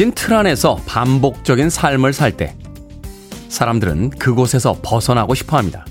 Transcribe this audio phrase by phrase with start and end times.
[0.00, 2.56] 정해진 틀 안에서 반복적인 삶을 살 때
[3.50, 5.84] 사람들은 그곳에서 벗어나고 싶어 합니다.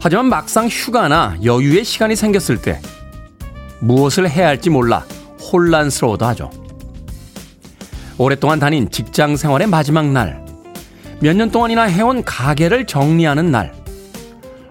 [0.00, 2.80] 하지만 막상 휴가나 여유의 시간이 생겼을 때
[3.80, 5.04] 무엇을 해야 할지 몰라
[5.52, 6.50] 혼란스러워도 하죠.
[8.18, 10.44] 오랫동안 다닌 직장 생활의 마지막 날,
[11.20, 13.72] 몇 년 동안이나 해온 가게를 정리하는 날,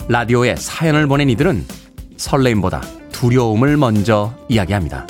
[0.09, 1.65] 라디오에 사연을 보낸 이들은
[2.17, 2.81] 설레임보다
[3.13, 5.07] 두려움을 먼저 이야기합니다.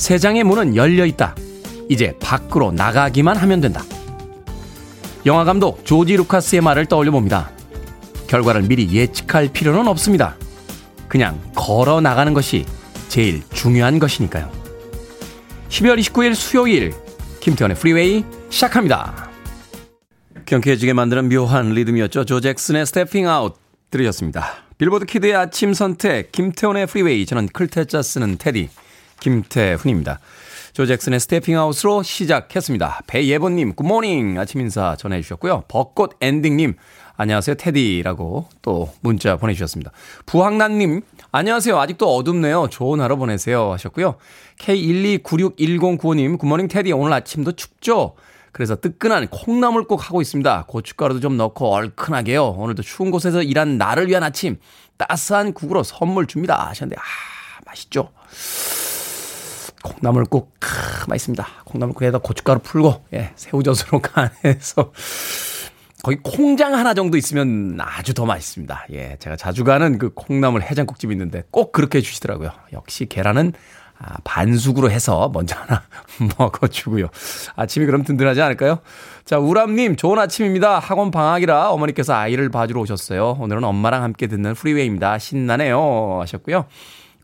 [0.00, 1.36] 새장의 문은 열려 있다.
[1.90, 3.84] 이제 밖으로 나가기만 하면 된다.
[5.26, 7.50] 영화 감독 조지 루카스의 말을 떠올려 봅니다.
[8.26, 10.36] 결과를 미리 예측할 필요는 없습니다.
[11.06, 12.64] 그냥 걸어 나가는 것이
[13.08, 14.50] 제일 중요한 것이니까요.
[15.68, 16.94] 12월 29일 수요일
[17.40, 19.28] 김태훈의 프리웨이 시작합니다.
[20.46, 22.24] 경쾌해지게 만드는 묘한 리듬이었죠.
[22.24, 23.54] 조 잭슨의 Steppin' Out
[23.90, 24.64] 들으셨습니다.
[24.78, 28.70] 빌보드 kid의 아침 선택 김태훈의 프리웨이 저는 클 태자 쓰는 테디
[29.20, 30.18] 김태훈입니다.
[30.72, 33.00] 조 잭슨의 Steppin' Out으로 시작했습니다.
[33.06, 35.64] 배예본님 good morning 아침 인사 전해주셨고요.
[35.68, 36.74] 벚꽃 엔딩님
[37.16, 39.90] 안녕하세요 테디라고 또 문자 보내주셨습니다.
[40.26, 42.68] 부학난님 안녕하세요 아직도 어둡네요.
[42.70, 44.16] 좋은 하루 보내세요 하셨고요.
[44.58, 48.14] K1296109님 good morning 테디 오늘 아침도 춥죠?
[48.52, 50.64] 그래서 뜨끈한 콩나물국 하고 있습니다.
[50.66, 52.44] 고춧가루도 좀 넣고 얼큰하게요.
[52.46, 54.56] 오늘도 추운 곳에서 일한 나를 위한 아침
[54.96, 58.10] 따스한 국으로 선물 줍니다 하셨는데 아 맛있죠?
[59.82, 60.68] 콩나물국 크,
[61.08, 61.46] 맛있습니다.
[61.64, 64.92] 콩나물국에다 고춧가루 풀고 예, 새우젓으로 간해서
[66.02, 68.86] 거기 콩장 하나 정도 있으면 아주 더 맛있습니다.
[68.92, 72.50] 예, 제가 자주 가는 그 콩나물 해장국집 있는데 꼭 그렇게 해주시더라고요.
[72.72, 73.52] 역시 계란은
[74.02, 75.82] 아, 반숙으로 해서 먼저 하나
[76.38, 77.08] 먹어주고요.
[77.54, 78.78] 아침이 그럼 든든하지 않을까요?
[79.26, 80.78] 자, 우람님, 좋은 아침입니다.
[80.78, 83.36] 학원 방학이라 어머니께서 아이를 봐주러 오셨어요.
[83.40, 85.18] 오늘은 엄마랑 함께 듣는 프리웨이입니다.
[85.18, 86.20] 신나네요.
[86.22, 86.64] 하셨고요.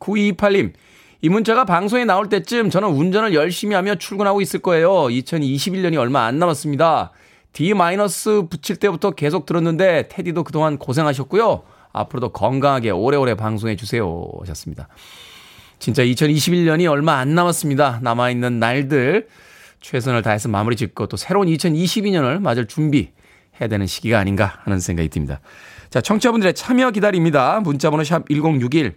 [0.00, 0.74] 9228님,
[1.22, 4.90] 이 문자가 방송에 나올 때쯤 저는 운전을 열심히 하며 출근하고 있을 거예요.
[5.04, 7.12] 2021년이 얼마 안 남았습니다.
[7.52, 7.72] D-
[8.50, 11.62] 붙일 때부터 계속 들었는데 테디도 그동안 고생하셨고요.
[11.92, 14.28] 앞으로도 건강하게 오래오래 방송해 주세요.
[14.40, 14.88] 하셨습니다.
[15.78, 18.00] 진짜 2021년이 얼마 안 남았습니다.
[18.02, 19.28] 남아있는 날들
[19.80, 23.10] 최선을 다해서 마무리 짓고 또 새로운 2022년을 맞을 준비
[23.60, 25.40] 해야 되는 시기가 아닌가 하는 생각이 듭니다.
[25.88, 27.60] 자, 청취자분들의 참여 기다립니다.
[27.60, 28.96] 문자번호 샵 1061,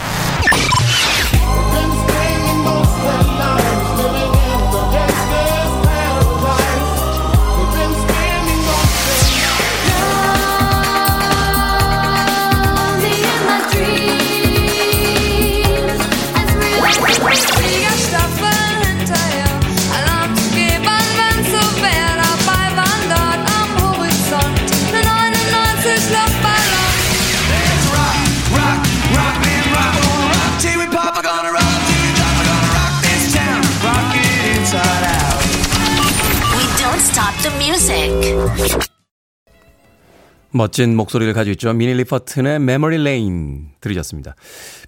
[40.53, 41.73] 멋진 목소리를 가지고 있죠.
[41.73, 44.35] 미니 리퍼튼의 Memory Lane 들으셨습니다.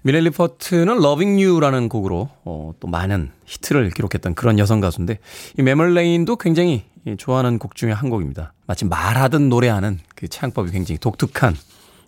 [0.02, 5.18] 미니 리퍼튼은 Lovin' You라는 곡으로 어, 또 많은 히트를 기록했던 그런 여성 가수인데
[5.58, 6.84] 이 Memory Lane도 굉장히
[7.16, 8.52] 좋아하는 곡 중에 한 곡입니다.
[8.66, 11.56] 마치 말하듯 노래하는 그 창법이 굉장히 독특한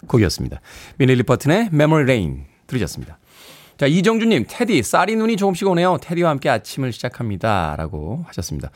[0.07, 0.61] 곡이었습니다.
[0.99, 3.19] 미니 리퍼튼의 Memory Lane 들으셨습니다.
[3.79, 5.99] 자, 이정주님, 테디, 싸리눈이 조금씩 오네요.
[6.01, 7.75] 테디와 함께 아침을 시작합니다.
[7.77, 8.71] 라고 하셨습니다.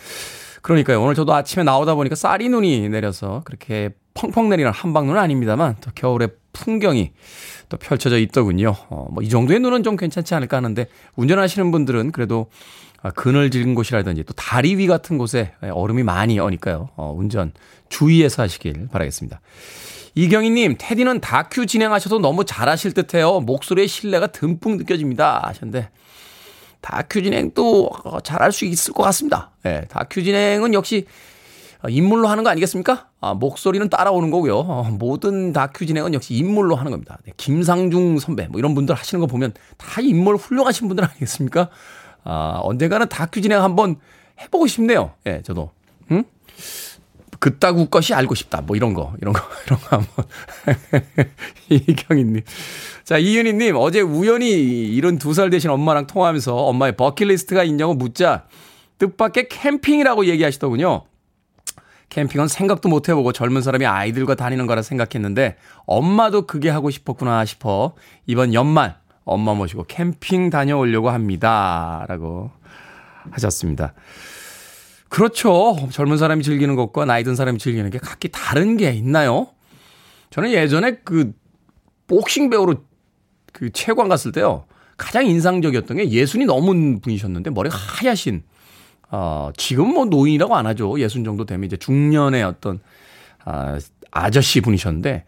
[0.63, 1.03] 그러니까요.
[1.03, 6.31] 오늘 저도 아침에 나오다 보니까 쌀이 눈이 내려서 그렇게 펑펑 내리는 한방눈은 아닙니다만 또 겨울의
[6.53, 7.13] 풍경이
[7.69, 8.75] 또 펼쳐져 있더군요.
[8.89, 10.87] 어, 뭐 이 정도의 눈은 좀 괜찮지 않을까 하는데
[11.17, 12.47] 운전하시는 분들은 그래도
[13.03, 16.91] 아, 그늘진 곳이라든지 또 다리 위 같은 곳에 얼음이 많이 어니까요.
[16.97, 17.53] 어, 운전
[17.89, 19.41] 주의해서 하시길 바라겠습니다.
[20.17, 23.41] 이경희님, 테디는 다큐 진행하셔도 너무 잘하실 듯해요.
[23.41, 25.41] 목소리의 신뢰가 듬뿍 느껴집니다.
[25.47, 25.89] 하셨는데,
[26.81, 27.91] 다큐 진행도
[28.25, 29.51] 잘할 수 있을 것 같습니다.
[29.67, 31.07] 예, 다큐 진행은 역시
[31.89, 33.09] 인물로 하는 거 아니겠습니까?
[33.21, 34.59] 아, 목소리는 따라오는 거고요.
[34.59, 37.19] 어, 모든 다큐 진행은 역시 인물로 하는 겁니다.
[37.25, 41.69] 네, 김상중 선배, 뭐 이런 분들 하시는 거 보면 다 인물 훌륭하신 분들 아니겠습니까?
[42.25, 43.97] 아, 언젠가는 다큐 진행 한번
[44.41, 45.13] 해보고 싶네요.
[45.27, 45.71] 예, 저도.
[46.11, 46.25] 응?
[47.41, 48.61] 그따구 것이 알고 싶다.
[48.61, 50.25] 뭐 이런 거, 이런 거, 이런 거 한번.
[51.69, 52.43] 이경희님.
[53.05, 54.51] 자, 이윤희님, 어제 우연히
[54.87, 58.45] 이런 두 살 되신 엄마랑 통화하면서 엄마의 버킷리스트가 있냐고 묻자
[58.99, 61.05] 뜻밖의 캠핑이라고 얘기하시더군요.
[62.11, 65.57] 캠핑은 생각도 못 해보고 젊은 사람이 아이들과 다니는 거라 생각했는데
[65.87, 67.95] 엄마도 그게 하고 싶었구나 싶어
[68.27, 72.05] 이번 연말 엄마 모시고 캠핑 다녀오려고 합니다.
[72.09, 72.51] 라고
[73.31, 73.95] 하셨습니다.
[75.11, 75.77] 그렇죠.
[75.91, 79.49] 젊은 사람이 즐기는 것과 나이 든 사람이 즐기는 게 각기 다른 게 있나요?
[80.31, 81.33] 저는 예전에 그
[82.07, 82.77] 복싱 배우로
[83.53, 84.65] 그 체관 갔을 때요.
[84.97, 88.45] 가장 인상적이었던 게 예순이 넘은 분이셨는데 머리가 하얗신
[89.11, 91.01] 어, 지금 뭐 노인이라고 안 하죠.
[91.01, 92.81] 예순 정도 되면 이제 중년의 어떤
[93.45, 93.79] 아,
[94.13, 95.25] 아저씨 분이셨는데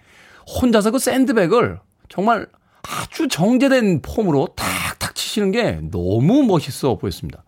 [0.61, 2.47] 혼자서 그 샌드백을 정말
[2.83, 7.43] 아주 정제된 폼으로 탁탁 치시는 게 너무 멋있어 보였습니다.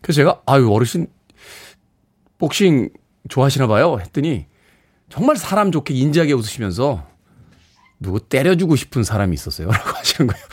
[0.00, 1.06] 그래서 제가 아유 어르신
[2.38, 2.90] 복싱
[3.28, 4.46] 좋아하시나 봐요 했더니
[5.08, 7.04] 정말 사람 좋게 인지하게 웃으시면서
[8.00, 9.70] 누구 때려주고 싶은 사람이 있었어요.
[9.72, 10.44] 라고 하시는 거예요.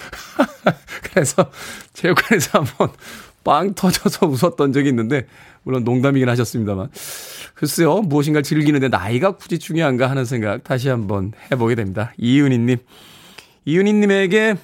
[1.03, 1.49] 그래서
[1.93, 2.89] 체육관에서 한번
[3.43, 5.27] 빵 터져서 웃었던 적이 있는데,
[5.63, 6.89] 물론 농담이긴 하셨습니다만.
[7.53, 12.11] 글쎄요, 무엇인가 즐기는데 나이가 굳이 중요한가 하는 생각 다시 한번 해보게 됩니다.
[12.17, 12.77] 이은희님.
[13.65, 14.55] 이은희님에게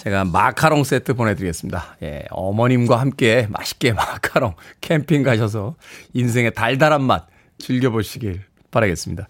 [0.00, 1.96] 제가 마카롱 세트 보내드리겠습니다.
[2.04, 5.74] 예, 어머님과 함께 맛있게 마카롱 캠핑 가셔서
[6.14, 7.26] 인생의 달달한 맛
[7.58, 9.28] 즐겨보시길 바라겠습니다.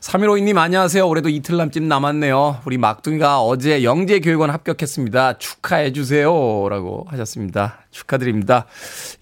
[0.00, 1.06] 315님 안녕하세요.
[1.06, 2.62] 올해도 이틀 남짓 남았네요.
[2.64, 5.38] 우리 막둥이가 어제 영재교육원 합격했습니다.
[5.38, 6.68] 축하해주세요.
[6.68, 7.84] 라고 하셨습니다.
[7.92, 8.66] 축하드립니다.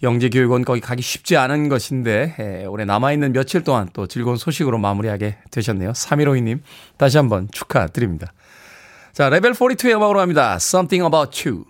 [0.03, 5.37] 영재교육원 거기 가기 쉽지 않은 것인데, 예, 올해 남아있는 며칠 동안 또 즐거운 소식으로 마무리하게
[5.51, 5.93] 되셨네요.
[5.93, 6.61] 3152님
[6.97, 8.33] 다시 한번 축하드립니다.
[9.18, 10.56] 자, 레벨 42의 음악으로 갑니다.
[10.56, 11.67] Something About You.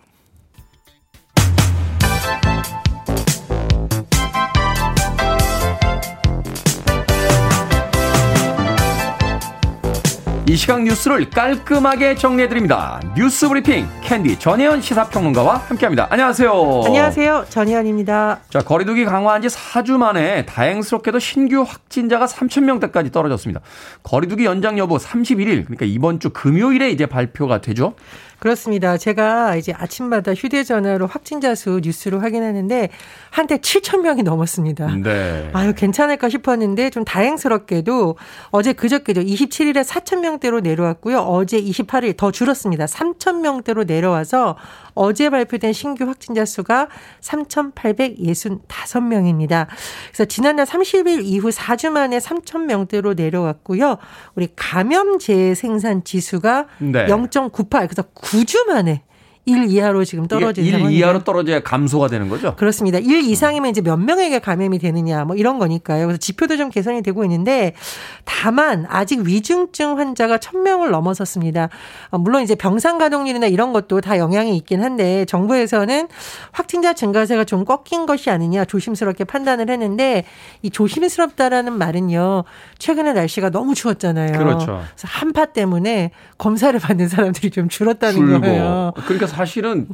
[10.49, 13.03] 이 시각 뉴스를 깔끔하게 정리해드립니다.
[13.15, 16.07] 뉴스 브리핑 캔디 전혜연 시사평론가와 함께합니다.
[16.09, 16.85] 안녕하세요.
[16.87, 17.45] 안녕하세요.
[17.51, 18.41] 전혜연입니다.
[18.49, 23.61] 자 거리두기 강화한 지 4주 만에 다행스럽게도 신규 확진자가 3천 명대까지 떨어졌습니다.
[24.03, 27.95] 거리두기 연장 여부 31일 그러니까 이번 주 금요일에 이제 발표가 되죠.
[28.39, 28.97] 그렇습니다.
[28.97, 32.89] 제가 이제 아침마다 휴대전화로 확진자 수 뉴스를 확인하는데
[33.31, 34.95] 한때 7천 명이 넘었습니다.
[35.03, 35.51] 네.
[35.53, 38.17] 아유 괜찮을까 싶었는데 좀 다행스럽게도
[38.51, 39.23] 어제 그저께죠.
[39.23, 41.19] 27일에 4천 명 대로 내려왔고요.
[41.19, 42.87] 어제 28일 더 줄었습니다.
[42.87, 44.57] 3천 명대로 내려와서
[44.95, 46.89] 어제 발표된 신규 확진자 수가
[47.21, 49.67] 3,865명입니다.
[50.09, 53.99] 그래서 지난달 30일 이후 4주 만에 3,000명대로 내려왔고요.
[54.35, 57.07] 우리 감염 재생산 지수가 네.
[57.07, 59.03] 0.98 그래서 9주 만에
[59.49, 60.99] 1 이하로 지금 떨어진 1 상황이에요.
[60.99, 62.55] 이하로 떨어져야 감소가 되는 거죠?
[62.57, 62.99] 그렇습니다.
[62.99, 66.07] 1 이상이면 이제 몇 명에게 감염이 되느냐 뭐 이런 거니까요.
[66.07, 67.73] 그래서 지표도 좀 개선이 되고 있는데
[68.25, 71.69] 다만 아직 위중증 환자가 1000명을 넘어섰습니다.
[72.11, 76.09] 어, 물론 이제 병상 가동률이나 이런 것도 다 영향이 있긴 한데 정부에서는
[76.53, 80.25] 확진자 증가세가 좀 꺾인 것이 아니냐 조심스럽게 판단을 했는데
[80.63, 82.45] 이 조심스럽다라는 말은요.
[82.79, 84.33] 최근에 날씨가 너무 추웠잖아요.
[84.39, 84.67] 그렇죠.
[84.67, 88.41] 그래서 한파 때문에 검사를 받는 사람들이 좀 줄었다는 줄고.
[88.41, 88.93] 거예요.
[89.07, 89.87] 그러니까 사실은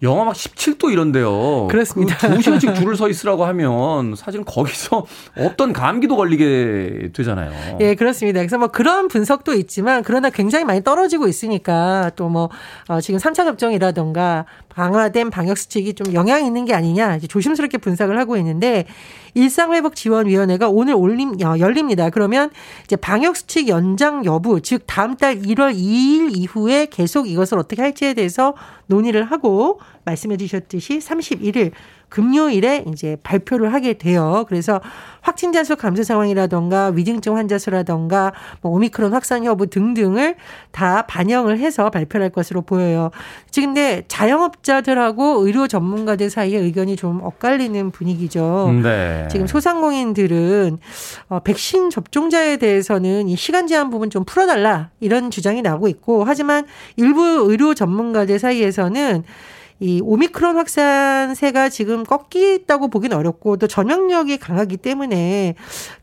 [0.00, 1.66] 영하 막 17도 이런데요.
[1.68, 2.16] 그렇습니다.
[2.18, 5.06] 그 2시간씩 줄을 서 있으라고 하면 사실은 거기서
[5.38, 7.78] 어떤 감기도 걸리게 되잖아요.
[7.80, 8.38] 예, 그렇습니다.
[8.38, 12.48] 그래서 뭐 그런 분석도 있지만 그러나 굉장히 많이 떨어지고 있으니까 또 뭐
[12.88, 18.18] 어, 지금 3차 접종이라던가 강화된 방역 수칙이 좀 영향이 있는 게 아니냐 이제 조심스럽게 분석을
[18.20, 18.84] 하고 있는데
[19.34, 22.10] 일상회복지원위원회가 오늘 올림 어, 열립니다.
[22.10, 22.50] 그러면
[22.84, 28.14] 이제 방역 수칙 연장 여부 즉 다음 달 1월 2일 이후에 계속 이것을 어떻게 할지에
[28.14, 28.54] 대해서
[28.86, 31.72] 논의를 하고 말씀해 주셨듯이 31일
[32.08, 34.44] 금요일에 이제 발표를 하게 돼요.
[34.48, 34.80] 그래서
[35.20, 40.36] 확진자 수 감소 상황이라던가 위중증 환자 수라던가 뭐 오미크론 확산 여부 등등을
[40.70, 43.10] 다 반영을 해서 발표할 를 것으로 보여요.
[43.50, 48.72] 지금 근데 자영업자들하고 의료 전문가들 사이에 의견이 좀 엇갈리는 분위기죠.
[48.82, 49.28] 네.
[49.30, 50.78] 지금 소상공인들은
[51.28, 56.66] 어 백신 접종자에 대해서는 이 시간 제한 부분 좀 풀어달라 이런 주장이 나오고 있고 하지만
[56.96, 59.24] 일부 의료 전문가들 사이에서는
[59.80, 65.54] 이 오미크론 확산세가 지금 꺾이다고 보기는 어렵고 또 전염력이 강하기 때문에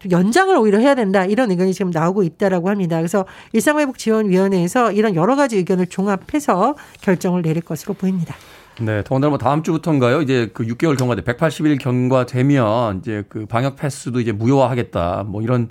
[0.10, 2.98] 연장을 오히려 해야 된다 이런 의견이 지금 나오고 있다라고 합니다.
[2.98, 8.36] 그래서 일상회복지원위원회에서 이런 여러 가지 의견을 종합해서 결정을 내릴 것으로 보입니다.
[8.80, 10.22] 네, 더군다나 뭐 다음 주부터인가요?
[10.22, 15.24] 이제 그 6개월 경과돼 180일 경과되면 이제 그 방역 패스도 이제 무효화하겠다.
[15.28, 15.70] 뭐 이런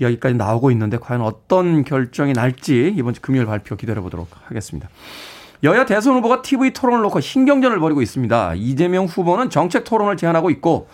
[0.00, 4.88] 이야기까지 나오고 있는데 과연 어떤 결정이 날지 이번 주 금요일 발표 기다려 보도록 하겠습니다.
[5.62, 8.54] 여야 대선 후보가 TV 토론을 놓고 신경전을 벌이고 있습니다.
[8.56, 10.88] 이재명 후보는 정책 토론을 제안하고 있고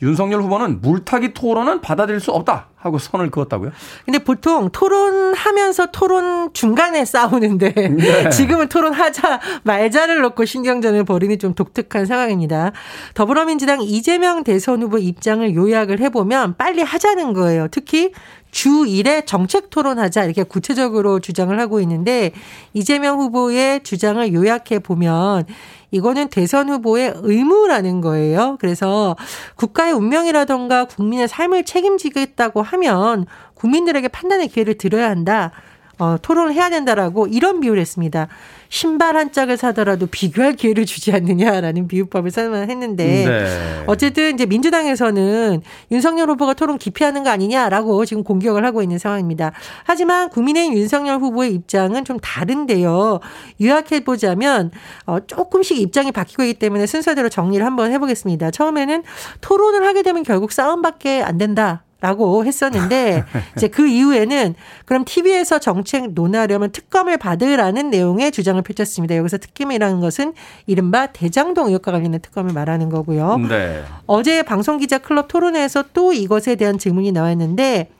[0.00, 2.68] 윤석열 후보는 물타기 토론은 받아들일 수 없다.
[2.78, 3.72] 하고 선을 그었다고요?
[4.04, 8.30] 근데 보통 토론하면서 토론 중간에 싸우는데 네.
[8.30, 12.70] 지금은 토론하자 말자를 놓고 신경전을 벌이는 좀 독특한 상황입니다.
[13.14, 17.66] 더불어민주당 이재명 대선 후보 입장을 요약을 해보면 빨리 하자는 거예요.
[17.72, 18.12] 특히
[18.50, 22.32] 주 1회 정책 토론하자 이렇게 구체적으로 주장을 하고 있는데
[22.72, 25.44] 이재명 후보의 주장을 요약해 보면
[25.90, 28.56] 이거는 대선 후보의 의무라는 거예요.
[28.60, 29.16] 그래서
[29.56, 35.52] 국가의 운명이라던가 국민의 삶을 책임지겠다고 하면 국민들에게 판단의 기회를 드려야 한다.
[35.98, 38.28] 어, 토론을 해야 된다라고 이런 비유를 했습니다.
[38.68, 43.84] 신발 한 짝을 사더라도 비교할 기회를 주지 않느냐라는 비유법을 설명했는데 네.
[43.86, 49.52] 어쨌든 이제 민주당에서는 윤석열 후보가 토론 기피하는 거 아니냐라고 지금 공격을 하고 있는 상황입니다.
[49.84, 53.20] 하지만 국민의힘 윤석열 후보의 입장은 좀 다른데요.
[53.62, 54.70] 요약해 보자면
[55.06, 58.50] 어, 조금씩 입장이 바뀌고 있기 때문에 순서대로 정리를 한번 해보겠습니다.
[58.50, 59.02] 처음에는
[59.40, 61.84] 토론을 하게 되면 결국 싸움밖에 안 된다.
[62.00, 63.24] 라고 했었는데
[63.56, 69.16] 이제 그 이후에는 그럼 TV에서 정책 논하려면 특검을 받으라는 내용의 주장을 펼쳤습니다.
[69.16, 70.32] 여기서 특검이라는 것은
[70.66, 73.38] 이른바 대장동 의혹과 관련된 특검을 말하는 거고요.
[73.48, 73.82] 네.
[74.06, 77.90] 어제 방송기자 클럽 토론회에서 또 이것에 대한 질문이 나왔는데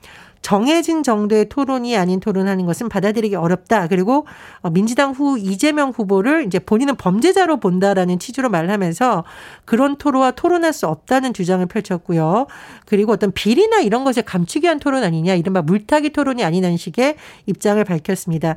[0.49, 3.85] 정해진 정도의 토론이 아닌 토론하는 것은 받아들이기 어렵다.
[3.85, 4.25] 그리고
[4.61, 9.25] 어, 민주당 후 이재명 후보를 이제 본인은 범죄자로 본다라는 취지로 말하면서
[9.65, 12.47] 그런 토로와 토론할 수 없다는 주장을 펼쳤고요.
[12.87, 17.83] 그리고 어떤 비리나 이런 것을 감추기 위한 토론 아니냐, 이른바 물타기 토론이 아니라는 식의 입장을
[17.83, 18.55] 밝혔습니다.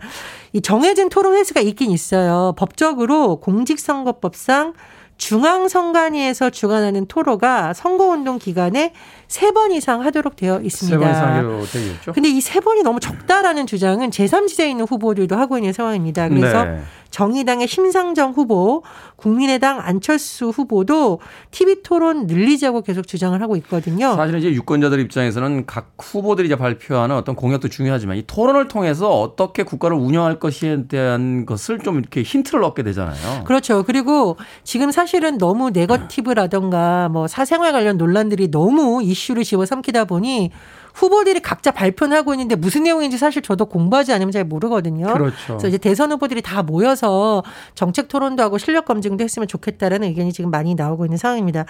[0.54, 2.54] 이 정해진 토론 횟수가 있긴 있어요.
[2.56, 4.72] 법적으로 공직선거법상
[5.18, 8.92] 중앙선관위에서 주관하는 토로가 선거운동 기간에
[9.32, 10.98] 세 번 이상 하도록 되어 있습니다.
[10.98, 12.12] 세 번 이상 하도록 되어 있죠.
[12.12, 16.28] 근데 이 세 번이 너무 적다라는 주장은 제3지대에 있는 후보들도 하고 있는 상황입니다.
[16.28, 16.80] 그래서 네.
[17.10, 18.82] 정의당의 심상정 후보,
[19.16, 21.20] 국민의당 안철수 후보도
[21.50, 24.16] TV 토론 늘리자고 계속 주장을 하고 있거든요.
[24.16, 29.62] 사실은 이제 유권자들 입장에서는 각 후보들이 이제 발표하는 어떤 공약도 중요하지만 이 토론을 통해서 어떻게
[29.62, 33.44] 국가를 운영할 것에 대한 것을 좀 이렇게 힌트를 얻게 되잖아요.
[33.44, 33.82] 그렇죠.
[33.82, 40.50] 그리고 지금 사실은 너무 네거티브라던가 뭐 사생활 관련 논란들이 너무 이슈 를 집어 삼키다 보니
[40.94, 45.06] 후보들이 각자 발표를 하고 있는데 무슨 내용인지 사실 저도 공부하지 않으면 잘 모르거든요.
[45.12, 45.36] 그렇죠.
[45.46, 47.42] 그래서 이제 대선 후보들이 다 모여서
[47.74, 51.64] 정책 토론도 하고 실력 검증도 했으면 좋겠다라는 의견이 지금 많이 나오고 있는 상황입니다.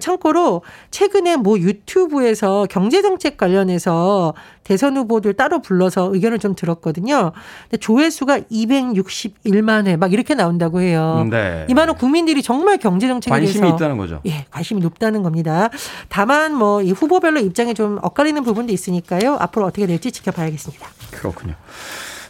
[0.00, 7.32] 참고로 최근에 뭐 유튜브에서 경제 정책 관련해서 대선 후보들 따로 불러서 의견을 좀 들었거든요.
[7.70, 11.26] 근데 조회수가 261만 회 막 이렇게 나온다고 해요.
[11.30, 11.64] 네.
[11.68, 14.20] 이만한 국민들이 정말 경제 정책에 관심이 대해서 있다는 거죠.
[14.26, 15.70] 예, 관심이 높다는 겁니다.
[16.08, 19.36] 다만 뭐 이 후보별로 입장이 좀 엇갈리는 부분 도 있으니까요.
[19.40, 20.86] 앞으로 어떻게 될지 지켜봐야겠습니다.
[21.12, 21.54] 그렇군요.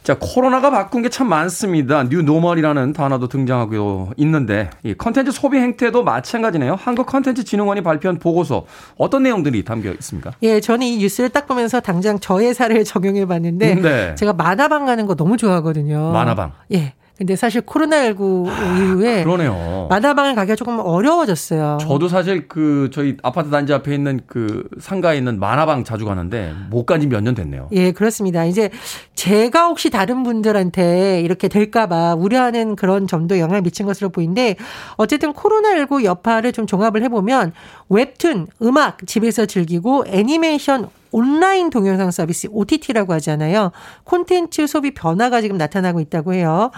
[0.02, 2.04] 자, 코로나가 바꾼 게 참 많습니다.
[2.08, 6.76] new normal이라는 단어도 등장하고 있는데 이 컨텐츠 소비 행태도 마찬가지네요.
[6.78, 8.66] 한국 컨텐츠 진흥원이 발표한 보고서
[8.96, 10.30] 어떤 내용들이 담겨 있습니까?
[10.42, 14.14] 예, 저는 이 뉴스를 딱 보면서 당장 저의 사례를 적용해 봤는데 네.
[14.14, 16.12] 제가 만화방 가는 거 너무 좋아하거든요.
[16.12, 16.52] 만화방.
[16.72, 16.94] 예.
[17.18, 19.87] 근데 사실 코로나19 아, 이후에 그러네요.
[19.88, 21.78] 만화방을 가기가 조금 어려워졌어요.
[21.80, 26.85] 저도 사실 그 저희 아파트 단지 앞에 있는 그 상가에 있는 만화방 자주 가는데 못
[26.85, 27.68] 간 지 몇 년 됐네요.
[27.73, 28.44] 예, 그렇습니다.
[28.44, 28.68] 이제
[29.14, 34.56] 제가 혹시 다른 분들한테 이렇게 될까봐 우려하는 그런 점도 영향을 미친 것으로 보이는데
[34.96, 37.52] 어쨌든 코로나19 여파를 좀 종합을 해보면
[37.88, 43.72] 웹툰, 음악 집에서 즐기고 애니메이션 온라인 동영상 서비스 OTT라고 하잖아요.
[44.04, 46.70] 콘텐츠 소비 변화가 지금 나타나고 있다고 해요.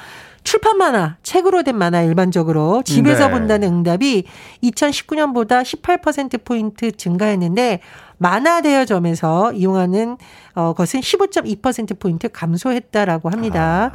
[0.48, 3.32] 출판 만화, 책으로 된 만화 일반적으로 집에서 네.
[3.32, 4.24] 본다는 응답이
[4.62, 7.80] 2019년보다 18%포인트 증가했는데
[8.16, 10.16] 만화 대여점에서 이용하는
[10.54, 13.92] 어, 것은 15.2%포인트 감소했다라고 합니다.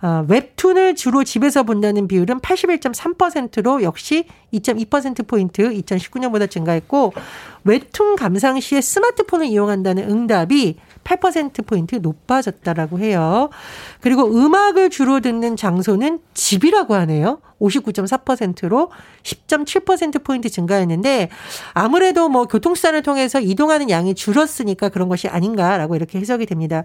[0.00, 0.06] 아.
[0.06, 7.14] 어, 웹툰을 주로 집에서 본다는 비율은 81.3%로 역시 2.2%포인트 2019년보다 증가했고
[7.64, 13.50] 웹툰 감상 시에 스마트폰을 이용한다는 응답이 8%포인트 높아졌다라고 해요.
[14.00, 17.40] 그리고 음악을 주로 듣는 장소는 집이라고 하네요.
[17.60, 18.90] 59.4%로
[19.22, 21.30] 10.7%포인트 증가했는데
[21.72, 26.82] 아무래도 뭐 교통수단을 통해서 이동하는 양이 줄었으니까 그런 것이 아닌가라고 이렇게 해석이 됩니다.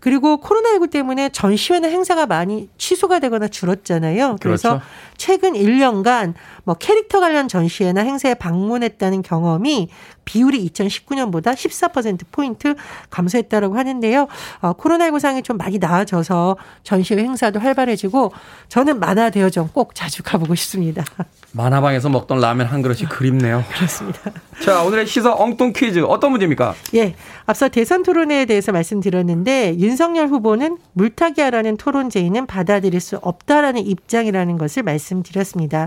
[0.00, 4.36] 그리고 코로나19 때문에 전시회나 행사가 많이 취소가 되거나 줄었잖아요.
[4.40, 4.86] 그래서 그렇죠.
[5.16, 6.34] 최근 1년간
[6.64, 9.88] 뭐 캐릭터 관련 전시회나 행사에 방문했다는 경험이
[10.24, 12.74] 비율이 2019년보다 14%포인트
[13.10, 14.28] 감소했다라고 하는데요.
[14.60, 18.32] 어, 코로나19 상이 좀 많이 나아져서 전시회 행사도 활발해지고
[18.68, 21.04] 저는 만화 대여점 꼭 자주 가보고 싶습니다.
[21.52, 23.64] 만화방에서 먹던 라면 한 그릇이 그립네요.
[23.72, 24.20] 그렇습니다.
[24.62, 26.74] 자, 오늘의 시사 엉뚱 퀴즈 어떤 문제입니까?
[26.94, 27.14] 예.
[27.46, 34.58] 앞서 대선 토론회에 대해서 말씀드렸는데 윤석열 후보는 물타기 하라는 토론 제의는 받아들일 수 없다라는 입장이라는
[34.58, 35.86] 것을 말씀드렸습니다.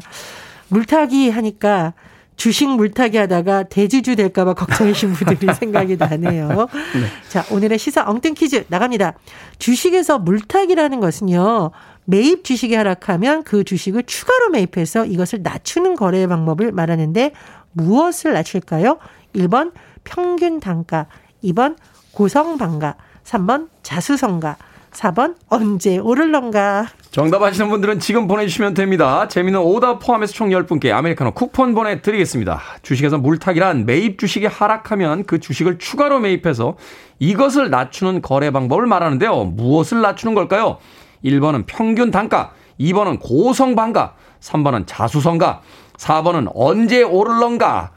[0.68, 1.94] 물타기 하니까
[2.36, 6.50] 주식 물타기 하다가 대지주 될까봐 걱정이신 분들이 생각이 나네요.
[6.50, 7.08] 네.
[7.30, 9.14] 자, 오늘의 시사 엉뚱 퀴즈 나갑니다.
[9.60, 11.72] 주식에서 물타기라는 것은요,
[12.06, 17.32] 매입 주식이 하락하면 그 주식을 추가로 매입해서 이것을 낮추는 거래 방법을 말하는데
[17.72, 18.98] 무엇을 낮출까요?
[19.36, 19.72] 1번
[20.04, 21.08] 평균 단가,
[21.44, 21.76] 2번
[22.12, 24.58] 고성방가, 3번 자수성가,
[24.92, 26.88] 4번 언제 오를런가?
[27.10, 29.28] 정답 아시는 분들은 지금 보내주시면 됩니다.
[29.28, 32.62] 재미는 오답 포함해서 총 10분께 아메리카노 쿠폰 보내드리겠습니다.
[32.84, 36.78] 주식에서 물타기란 매입 주식이 하락하면 그 주식을 추가로 매입해서
[37.20, 39.46] 이것을 낮추는 거래 방법을 말하는데요.
[39.46, 40.78] 무엇을 낮추는 걸까요?
[41.24, 45.62] 1번은 평균 단가, 2번은 고성방가, 3번은 자수성가,
[45.98, 47.92] 4번은 언제 오를런가.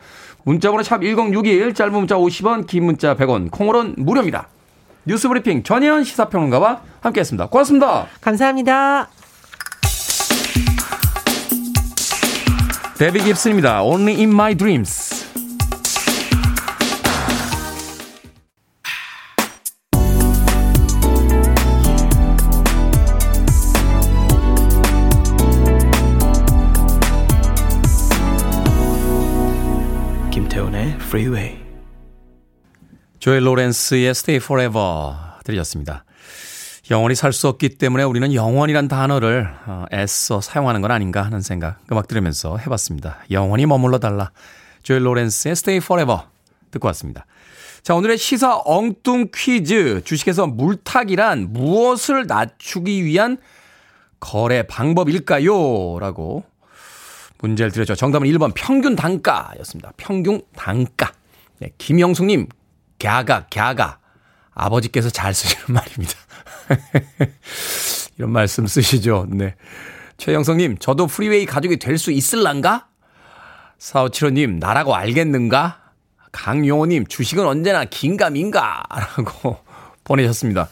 [0.45, 4.49] 문자번호 샵 1061, 짧은 문자 50원, 긴 문자 100원, 콩으로는 무료입니다.
[5.05, 7.47] 뉴스 브리핑 전혜연 시사평론가와 함께했습니다.
[7.47, 8.07] 고맙습니다.
[8.21, 9.09] 감사합니다.
[12.99, 13.83] 데비 깁슨입니다.
[13.83, 15.16] Only in my dreams.
[31.17, 31.57] Freeway.
[33.21, 36.05] 조엘 로렌스의 Stay Forever 들으셨습니다.
[36.91, 41.79] 영원히 살 수 없기 때문에 우리는 영원이란 단어를 어, 애써 사용하는 건 아닌가 하는 생각
[41.91, 43.17] 음악 들으면서 해봤습니다.
[43.31, 44.31] 영원히 머물러 달라.
[44.83, 46.21] 조엘 로렌스의 Stay Forever
[46.71, 47.25] 듣고 왔습니다.
[47.83, 50.03] 자, 오늘의 시사 엉뚱 퀴즈.
[50.05, 53.39] 주식에서 물타기란 무엇을 낮추기 위한
[54.21, 55.99] 거래 방법일까요?
[55.99, 56.45] 라고
[57.39, 57.95] 문제를 드렸죠.
[57.95, 59.93] 정답은 1번 평균 단가였습니다.
[59.97, 61.13] 평균 단가.
[61.59, 62.49] 네, 김영숙님,
[62.99, 63.99] 갸가, 갸가.
[64.55, 66.15] 아버지께서 잘 쓰시는 말입니다.
[68.17, 69.27] 이런 말씀 쓰시죠.
[69.31, 69.55] 네.
[70.17, 72.87] 최영성님, 저도 프리웨이 가족이 될 수 있을란가?
[73.79, 75.83] 4575님, 나라고 알겠는가?
[76.33, 78.83] 강용호님, 주식은 언제나 긴가민가?
[78.91, 79.59] 라고
[80.05, 80.69] 보내셨습니다.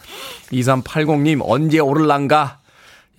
[0.51, 2.59] 2380님, 언제 오를란가?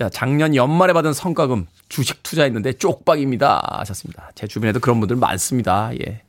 [0.00, 3.78] 야, 작년 연말에 받은 성과금 주식 투자했는데 쪽박입니다.
[3.78, 4.30] 하셨습니다.
[4.34, 5.90] 제 주변에도 그런 분들 많습니다.
[6.06, 6.22] 예.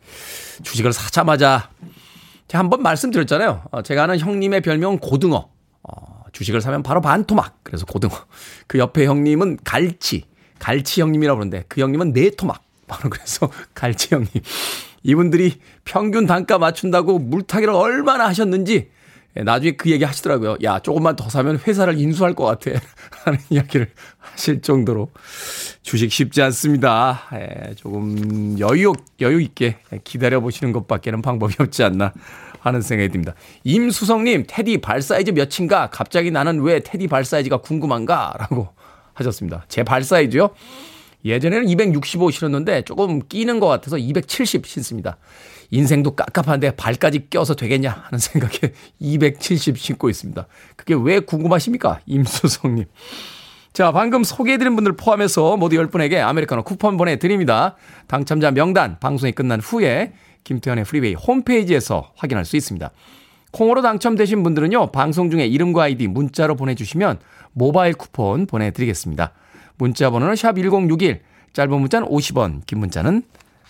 [0.63, 1.69] 주식을 사자마자
[2.47, 3.63] 제가 한번 말씀드렸잖아요.
[3.71, 5.49] 어, 제가 아는 형님의 별명은 고등어.
[5.83, 7.59] 어, 주식을 사면 바로 반토막.
[7.63, 8.13] 그래서 고등어.
[8.67, 10.23] 그 옆에 형님은 갈치.
[10.59, 12.63] 갈치 형님이라고 그러는데 그 형님은 네토막.
[12.87, 14.29] 바로 그래서 갈치 형님.
[15.03, 18.89] 이분들이 평균 단가 맞춘다고 물타기를 얼마나 하셨는지 예,
[19.43, 20.57] 나중에 그 얘기 하시더라고요.
[20.63, 22.79] 야, 조금만 더 사면 회사를 인수할 것 같아.
[23.25, 25.09] 하는 이야기를 하실 정도로
[25.81, 27.21] 주식 쉽지 않습니다.
[27.33, 32.13] 예, 조금 여유, 여유 있게 기다려 보시는 것밖에는 방법이 없지 않나
[32.59, 33.33] 하는 생각이 듭니다.
[33.63, 35.89] 임수성님, 테디 발 사이즈 몇인가?
[35.91, 38.33] 갑자기 나는 왜 테디 발 사이즈가 궁금한가?
[38.39, 38.69] 라고
[39.13, 39.65] 하셨습니다.
[39.67, 40.49] 제 발 사이즈요?
[41.25, 45.17] 예전에는 265 신었는데 조금 끼는 것 같아서 270 신습니다.
[45.71, 50.47] 인생도 깝깝한데 발까지 껴서 되겠냐 하는 생각에 270 신고 있습니다.
[50.75, 51.99] 그게 왜 궁금하십니까?
[52.05, 52.85] 임수성님.
[53.73, 57.75] 자, 방금 소개해드린 분들 포함해서 모두 10분에게 아메리카노 쿠폰 보내드립니다.
[58.07, 60.13] 당첨자 명단 방송이 끝난 후에
[60.45, 62.89] 김태훈의 프리웨이 홈페이지에서 확인할 수 있습니다.
[63.51, 67.19] 콩으로 당첨되신 분들은요, 방송 중에 이름과 아이디 문자로 보내주시면
[67.53, 69.33] 모바일 쿠폰 보내드리겠습니다.
[69.77, 71.19] 문자 번호는 샵1061,
[71.53, 73.23] 짧은 문자는 50원, 긴 문자는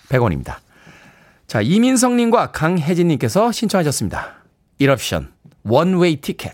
[0.09, 0.55] 100원입니다.
[1.47, 4.43] 자, 이민성님과 강혜진님께서 신청하셨습니다.
[4.79, 5.31] 이럽션,
[5.63, 6.53] 원웨이 티켓.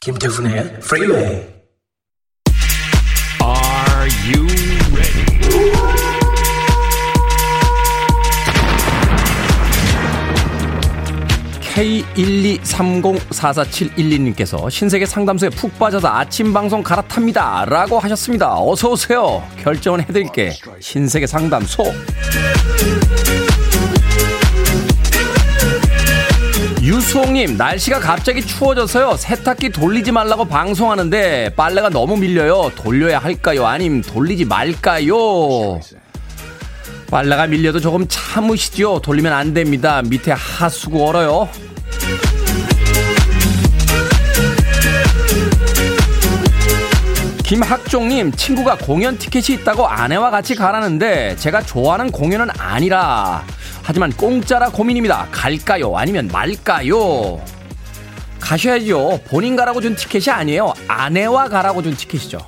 [0.00, 1.53] 김태훈의 프리웨이
[11.74, 17.66] K123044712님께서 신세계 상담소에 푹 빠져서 아침 방송 갈아탑니다.
[17.68, 18.54] 라고 하셨습니다.
[18.54, 19.42] 어서오세요.
[19.60, 20.52] 결정은 해드릴게.
[20.78, 21.92] 신세계 상담소.
[26.80, 29.16] 유수홍님, 날씨가 갑자기 추워져서요.
[29.16, 32.70] 세탁기 돌리지 말라고 방송하는데 빨래가 너무 밀려요.
[32.76, 33.66] 돌려야 할까요?
[33.66, 35.80] 아님 돌리지 말까요?
[37.10, 39.00] 빨래가 밀려도 조금 참으시죠.
[39.00, 40.02] 돌리면 안 됩니다.
[40.02, 41.48] 밑에 하수구 얼어요.
[47.44, 53.44] 김학종님, 친구가 공연 티켓이 있다고 아내와 같이 가라는데 제가 좋아하는 공연은 아니라
[53.82, 55.28] 하지만 공짜라 고민입니다.
[55.30, 55.94] 갈까요?
[55.94, 57.38] 아니면 말까요?
[58.40, 59.20] 가셔야죠.
[59.26, 60.72] 본인 가라고 준 티켓이 아니에요.
[60.88, 62.38] 아내와 가라고 준 티켓이죠.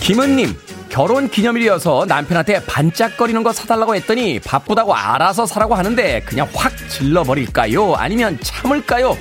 [0.00, 0.54] 김은님,
[0.90, 7.94] 결혼 기념일이어서 남편한테 반짝거리는 거 사달라고 했더니 바쁘다고 알아서 사라고 하는데 그냥 확 질러버릴까요?
[7.94, 9.16] 아니면 참을까요?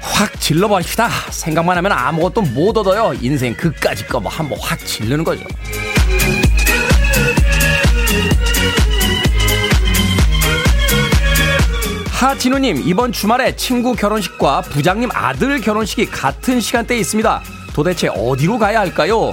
[0.00, 1.08] 확 질러버립시다.
[1.30, 3.14] 생각만 하면 아무것도 못 얻어요.
[3.20, 5.44] 인생 그까짓 거뭐 한번 확 질르는 거죠.
[12.10, 17.42] 하진우님, 이번 주말에 친구 결혼식과 부장님 아들 결혼식이 같은 시간대에 있습니다.
[17.72, 19.32] 도대체 어디로 가야 할까요?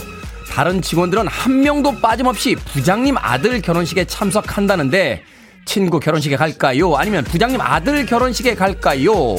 [0.51, 5.23] 다른 직원들은 한 명도 빠짐없이 부장님 아들 결혼식에 참석한다는데
[5.65, 6.95] 친구 결혼식에 갈까요?
[6.95, 9.35] 아니면 부장님 아들 결혼식에 갈까요?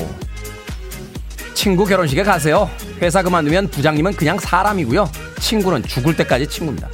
[1.55, 2.69] 친구 결혼식에 가세요.
[3.01, 5.11] 회사 그만두면 부장님은 그냥 사람이고요.
[5.41, 6.89] 친구는 죽을 때까지 친구입니다.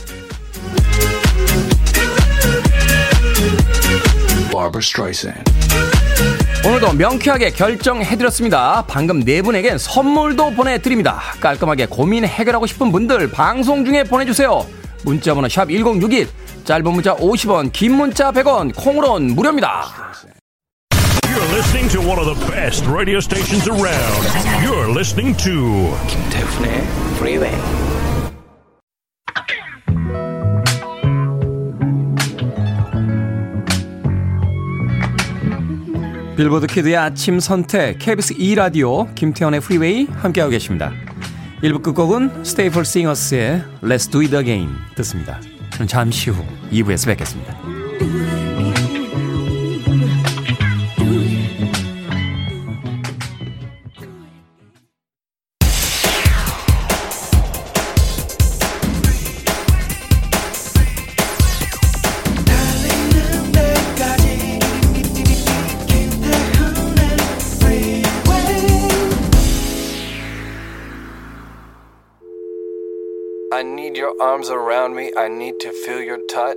[6.64, 8.84] 오늘도 명쾌하게 결정해드렸습니다.
[8.86, 11.20] 방금 네 분에겐 선물도 보내드립니다.
[11.40, 14.64] 깔끔하게 고민 해결하고 싶은 분들 방송 중에 보내주세요.
[15.04, 16.28] 문자번호 샵 1061,
[16.64, 19.84] 짧은 문자 50원, 긴 문자 100원, 콩으로는 무료입니다.
[21.32, 24.22] You're listening to one of the best radio stations around.
[24.62, 26.82] You're listening to 김태훈의
[27.16, 27.92] Freeway.
[36.36, 40.92] 빌보드 kid의 아침 선택 KBS 2 라디오 김태훈의 프리웨이 함께하고 계십니다.
[41.62, 45.40] 1부 끝곡은 스테이플 싱어스의 Let's Do It Again 듣습니다.
[45.70, 47.56] 저는 잠시 후 2부에서 뵙겠습니다.
[74.22, 75.10] Arms around me.
[75.16, 76.56] I need to feel your touch.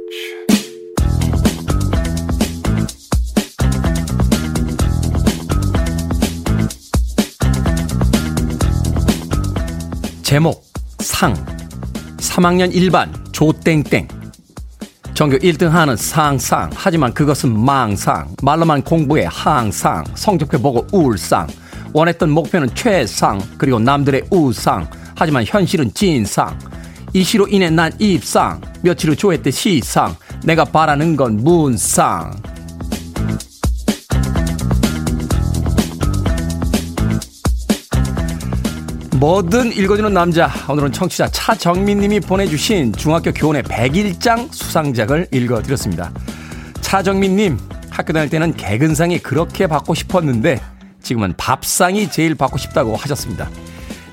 [10.21, 10.63] 제목
[10.99, 11.33] 상.
[12.17, 14.07] 3학년 1반 조땡땡.
[15.15, 16.69] 전교 1등 하는 상상.
[16.75, 18.35] 하지만 그것은 망상.
[18.43, 20.03] 말로만 공부해 항상.
[20.13, 21.47] 성적표 보고 울상.
[21.93, 23.41] 원했던 목표는 최상.
[23.57, 24.87] 그리고 남들의 우상.
[25.15, 26.59] 하지만 현실은 진상
[27.15, 28.59] 이 시로 인해 난 입상.
[28.81, 30.17] 며칠 후 조회 때 시상.
[30.43, 32.35] 내가 바라는 건 문상.
[39.15, 40.51] 뭐든 읽어주는 남자.
[40.69, 46.11] 오늘은 청취자 차정민님이 보내주신 중학교 교원의 100일장 수상작을 읽어드렸습니다.
[46.81, 47.57] 차정민님
[47.91, 50.59] 학교 다닐 때는 개근상이 그렇게 받고 싶었는데
[51.01, 53.49] 지금은 밥상이 제일 받고 싶다고 하셨습니다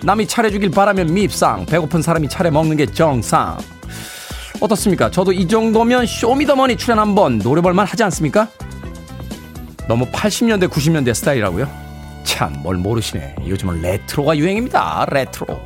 [0.04, 3.56] 남이 차려주길 바라면 밉상 배고픈 사람이 차려 먹는 게 정상.
[4.60, 5.10] 어떻습니까?
[5.10, 8.48] 저도 이 정도면 쇼미더머니 출연 한번 노려볼만 하지 않습니까?
[9.88, 11.68] 너무 80년대 90년대 스타일이라고요?
[12.24, 13.36] 참 뭘 모르시네.
[13.46, 15.06] 요즘은 레트로가 유행입니다.
[15.10, 15.60] 레트로.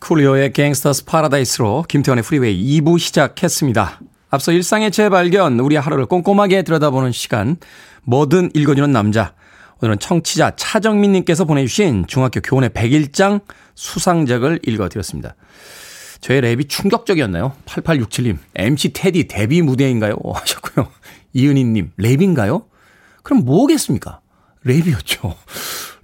[0.00, 4.00] 쿨리오의 Gangsta's Paradise로 김태훈의 프리웨이 2부 시작했습니다.
[4.30, 7.56] 앞서 일상의 재발견 우리 하루를 꼼꼼하게 들여다보는 시간.
[8.02, 9.32] 뭐든 읽어주는 남자
[9.84, 13.42] 오늘은 청취자 차정민님께서 보내주신 중학교 교원의 100일장
[13.74, 15.34] 수상작을 읽어드렸습니다.
[16.22, 17.52] 저의 랩이 충격적이었나요?
[17.66, 20.16] 8867님, MC 테디 데뷔 무대인가요?
[20.34, 20.88] 하셨고요.
[21.34, 22.64] 이은희님, 랩인가요?
[23.22, 24.20] 그럼 뭐겠습니까?
[24.64, 25.34] 랩이었죠.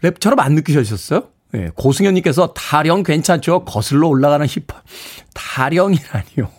[0.03, 1.29] 랩처럼 안 느끼셨어요?
[1.53, 3.65] 네, 고승현님께서 타령 괜찮죠?
[3.65, 4.85] 거슬러 올라가는 힙합.
[5.33, 6.51] 타령이라니요.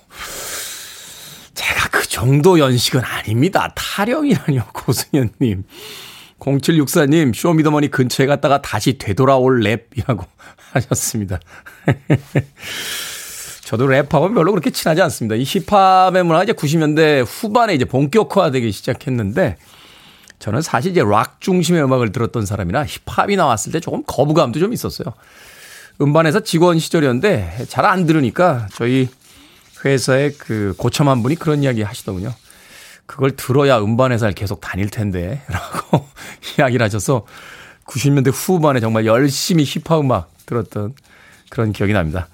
[1.53, 3.71] 제가 그 정도 연식은 아닙니다.
[3.75, 5.65] 타령이라니요, 고승현님.
[6.41, 10.25] 0764님, 쇼미더머니 근처에 갔다가 다시 되돌아올 랩이라고
[10.73, 11.39] 하셨습니다.
[13.63, 15.35] 저도 랩하고는 별로 그렇게 친하지 않습니다.
[15.35, 19.55] 이 힙합의 문화 이제 90년대 후반에 이제 본격화되기 시작했는데
[20.39, 25.13] 저는 사실 이제 락 중심의 음악을 들었던 사람이라 힙합이 나왔을 때 조금 거부감도 좀 있었어요.
[26.01, 29.07] 음반회사 직원 시절이었는데 잘 안 들으니까 저희
[29.85, 32.33] 회사의 그 고참 한 분이 그런 이야기 하시더군요.
[33.11, 36.07] 그걸 들어야 음반회사를 계속 다닐 텐데 라고
[36.57, 37.25] 이야기를 하셔서
[37.85, 40.93] 90년대 후반에 정말 열심히 힙합 음악 들었던
[41.49, 42.29] 그런 기억이 납니다.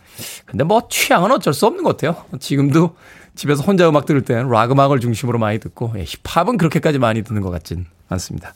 [0.45, 2.23] 근데 뭐 취향은 어쩔 수 없는 것 같아요.
[2.39, 2.95] 지금도
[3.33, 7.41] 집에서 혼자 음악 들을 때는 락 음악을 중심으로 많이 듣고 예, 힙합은 그렇게까지 많이 듣는
[7.41, 8.53] 것 같진 않습니다.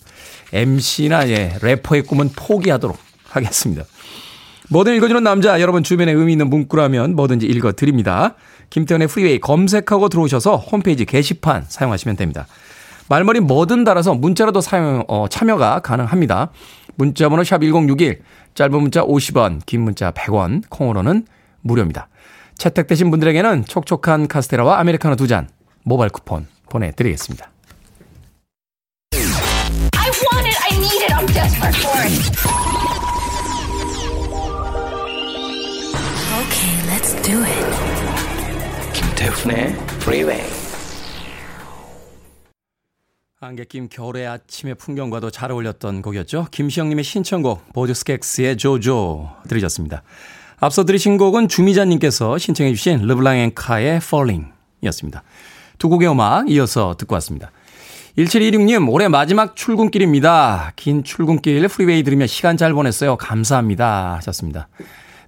[0.53, 2.97] MC나 예, 래퍼의 꿈은 포기하도록
[3.29, 3.83] 하겠습니다.
[4.71, 8.35] 뭐든 읽어주는 남자 여러분 주변에 의미 있는 문구라면 뭐든지 읽어드립니다.
[8.69, 12.47] 김태훈의 프리웨이 검색하고 들어오셔서 홈페이지 게시판 사용하시면 됩니다.
[13.09, 16.51] 말머리 뭐든 달아서 문자로도 사용, 어, 참여가 가능합니다.
[16.95, 18.21] 문자번호 샵 1061,
[18.55, 21.25] 짧은 문자 50원, 긴 문자 100원, 콩으로는
[21.59, 22.07] 무료입니다.
[22.57, 25.49] 채택되신 분들에게는 촉촉한 카스테라와 아메리카노 두 잔
[25.83, 27.51] 모바일 쿠폰 보내드리겠습니다.
[29.97, 31.13] I want it, I I need it.
[31.13, 32.80] I'm desperate for it.
[37.21, 37.65] Do it.
[38.93, 40.41] 김태훈의 Freeway.
[43.39, 46.47] 안개 낀 겨울의 아침의 풍경과도 잘 어울렸던 곡이었죠.
[46.51, 50.03] 김시영님의 신청곡 보드스켑스의 조조 들으셨습니다.
[50.59, 55.23] 앞서 들으신 곡은 주미자님께서 신청해 주신 르블랑 앤카의 Falling 이었습니다.
[55.79, 57.51] 두 곡의 음악 이어서 듣고 왔습니다.
[58.17, 60.73] 1726님, 올해 마지막 출근길입니다.
[60.75, 63.15] 긴 출근길 프리웨이 들으며 시간 잘 보냈어요.
[63.15, 64.15] 감사합니다.
[64.17, 64.67] 하셨습니다.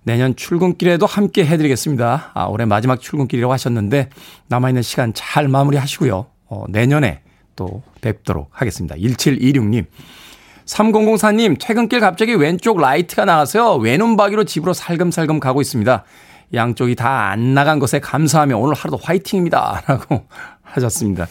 [0.04, 2.32] 내년 출근길에도 함께 해드리겠습니다.
[2.34, 4.10] 아, 올해 마지막 출근길이라고 하셨는데,
[4.48, 6.26] 남아있는 시간 잘 마무리 하시고요.
[6.48, 7.22] 어, 내년에
[7.56, 8.96] 또 뵙도록 하겠습니다.
[8.96, 9.86] 1726님.
[10.66, 13.76] 3004님, 퇴근길 갑자기 왼쪽 라이트가 나가서요.
[13.76, 16.04] 외눈박이로 집으로 살금살금 가고 있습니다.
[16.54, 19.84] 양쪽이 다 안 나간 것에 감사하며 오늘 하루도 화이팅입니다.
[19.88, 20.26] 라고
[20.62, 21.28] 하셨습니다.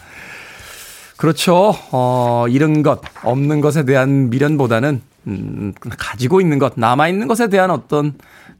[1.17, 1.73] 그렇죠.
[1.91, 8.13] 어, 잃은 것, 없는 것에 대한 미련보다는, 음, 가지고 있는 것, 남아있는 것에 대한 어떤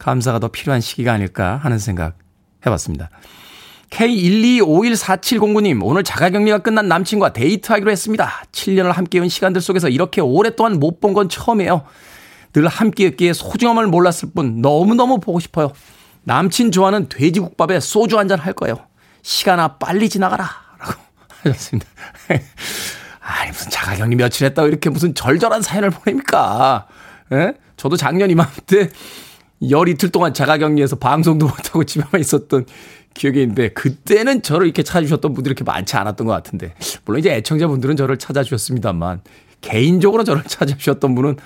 [0.04, 2.18] 감사가 더 필요한 시기가 아닐까 하는 생각
[2.66, 3.10] 해봤습니다.
[3.90, 8.44] K1251470님, 오늘 자가격리가 끝난 남친과 데이트하기로 했습니다.
[8.52, 11.84] 7년을 함께해온 시간들 속에서 이렇게 오랫동안 못 본 건 처음이에요.
[12.54, 15.72] 늘 함께했기에 소중함을 몰랐을 뿐 너무너무 보고 싶어요.
[16.24, 18.76] 남친 좋아하는 돼지국밥에 소주 한 잔 할 거예요.
[19.22, 20.50] 시간아 빨리 지나가라.
[20.80, 20.94] 라고
[21.44, 21.88] 하셨습니다.
[23.22, 26.88] 아니, 무슨 자가격리 며칠 했다고 이렇게 무슨 절절한 사연을 보냅니까?
[27.32, 27.54] 예?
[27.78, 28.90] 저도 작년 이맘때
[29.70, 32.66] 열 이틀 동안 자가격리해서 방송도 못하고 집에만 있었던
[33.14, 36.74] 기억이 있는데 그때는 저를 이렇게 찾아주셨던 분들이 이렇게 많지 않았던 것 같은데
[37.06, 39.22] 물론 이제 애청자분들은 저를 찾아주셨습니다만
[39.62, 41.38] 개인적으로 저를 찾아주셨던 분은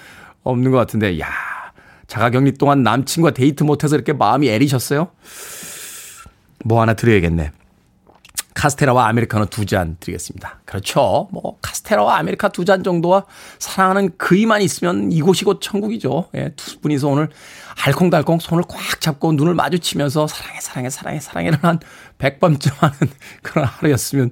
[0.43, 1.27] 없는 것 같은데 야
[2.07, 5.09] 자가격리 동안 남친과 데이트 못해서 이렇게 마음이 애리셨어요?
[6.63, 7.51] 뭐 하나 드려야겠네.
[8.57, 10.61] 카스테라와 아메리카노 두 잔 드리겠습니다.
[10.65, 11.27] 그렇죠.
[11.31, 13.25] 뭐 카스테라와 아메리카 두 잔 정도와
[13.59, 16.29] 사랑하는 그이만 있으면 이곳이 곧 천국이죠.
[16.35, 17.29] 예, 두 분이서 오늘
[17.85, 21.79] 알콩달콩 손을 꽉 잡고 눈을 마주치면서 사랑해 사랑해 사랑해 사랑해를 한
[22.17, 22.95] 백밤쯤 하는
[23.43, 24.31] 그런 하루였으면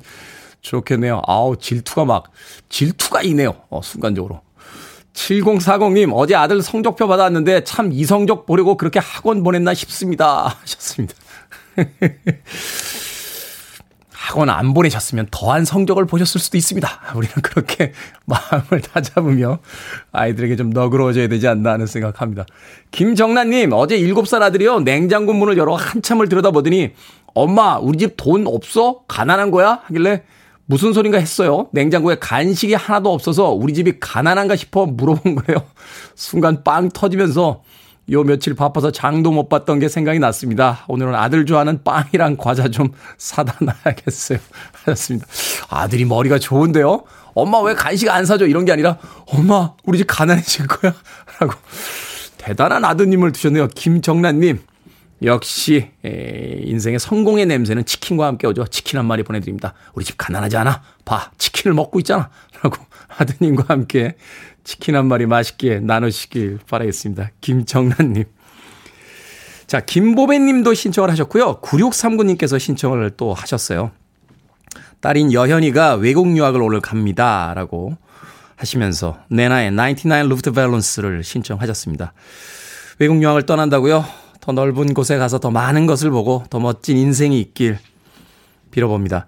[0.61, 1.21] 좋겠네요.
[1.27, 2.31] 아우 질투가 막
[2.69, 3.53] 질투가 이네요.
[3.69, 4.41] 어, 순간적으로.
[5.13, 10.57] 7040님, 어제 아들 성적표 받았는데 참 이성적 보려고 그렇게 학원 보냈나 싶습니다.
[10.61, 11.13] 하셨습니다.
[14.25, 16.89] 학원 안 보내셨으면 더한 성적을 보셨을 수도 있습니다.
[17.15, 17.91] 우리는 그렇게
[18.25, 19.59] 마음을 다잡으며
[20.11, 22.45] 아이들에게 좀 너그러워져야 되지 않나 하는 생각합니다.
[22.89, 24.79] 김정란님, 어제 7살 아들이요.
[24.79, 26.93] 냉장고 문을 열어 한참을 들여다보더니
[27.35, 29.01] 엄마, 우리 집 돈 없어?
[29.07, 29.81] 가난한 거야?
[29.83, 30.23] 하길래
[30.65, 31.67] 무슨 소린가 했어요.
[31.73, 35.61] 냉장고에 간식이 하나도 없어서 우리 집이 가난한가 싶어 물어본 거예요.
[36.15, 37.61] 순간 빵 터지면서
[38.11, 40.85] 요 며칠 바빠서 장도 못 봤던 게 생각이 났습니다.
[40.87, 44.37] 오늘은 아들 좋아하는 빵이랑 과자 좀 사다 놔야겠어요.
[44.85, 45.27] 하셨습니다.
[45.69, 47.03] 아들이 머리가 좋은데요?
[47.33, 48.45] 엄마 왜 간식 안 사줘?
[48.47, 50.93] 이런 게 아니라, 엄마, 우리 집 가난해질 거야?
[51.39, 51.53] 라고.
[52.37, 53.67] 대단한 아드님을 두셨네요.
[53.69, 54.59] 김정란님.
[55.23, 58.67] 역시, 에, 인생의 성공의 냄새는 치킨과 함께 오죠.
[58.67, 59.73] 치킨 한 마리 보내드립니다.
[59.93, 60.83] 우리 집 가난하지 않아?
[61.05, 62.29] 봐, 치킨을 먹고 있잖아.
[62.61, 62.77] 라고
[63.17, 64.15] 아드님과 함께
[64.65, 67.29] 치킨 한 마리 맛있게 나누시길 바라겠습니다.
[67.39, 68.25] 김정란님.
[69.67, 71.61] 자, 김보배 님도 신청을 하셨고요.
[71.61, 73.91] 9639님께서 신청을 또 하셨어요.
[74.99, 77.53] 딸인 여현이가 외국 유학을 오늘 갑니다.
[77.55, 77.95] 라고
[78.55, 82.13] 하시면서 네나의 99 Luftballons를 신청하셨습니다.
[82.99, 84.03] 외국 유학을 떠난다고요?
[84.41, 87.77] 더 넓은 곳에 가서 더 많은 것을 보고 더 멋진 인생이 있길
[88.71, 89.27] 빌어봅니다.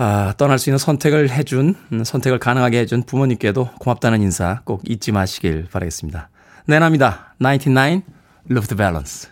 [0.00, 5.10] 아, 떠날 수 있는 선택을 해준, 음, 선택을 가능하게 해준 부모님께도 고맙다는 인사 꼭 잊지
[5.10, 6.30] 마시길 바라겠습니다.
[6.66, 7.34] 네납니다.
[7.40, 8.02] 99
[8.48, 9.28] Luftballons.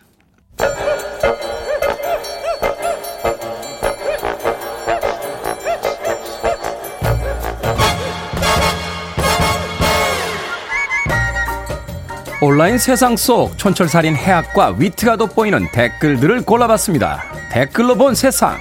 [12.42, 17.22] 온라인 세상 속 촌철살인 해학과 위트가 돋보이는 댓글들을 골라봤습니다.
[17.50, 18.58] 댓글로 본 세상.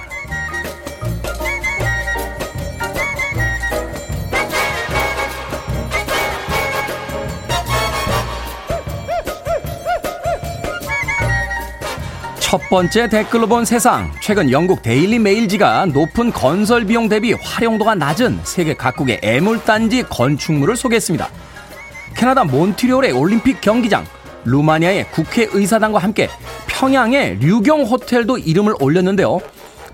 [12.46, 14.12] 첫 번째 댓글로 본 세상.
[14.22, 21.28] 최근 영국 데일리 메일지가 높은 건설 비용 대비 활용도가 낮은 세계 각국의 애물단지 건축물을 소개했습니다.
[22.14, 24.06] 캐나다 몬트리올의 올림픽 경기장,
[24.44, 26.28] 루마니아의 국회의사당과 함께
[26.68, 29.40] 평양의 류경 호텔도 이름을 올렸는데요.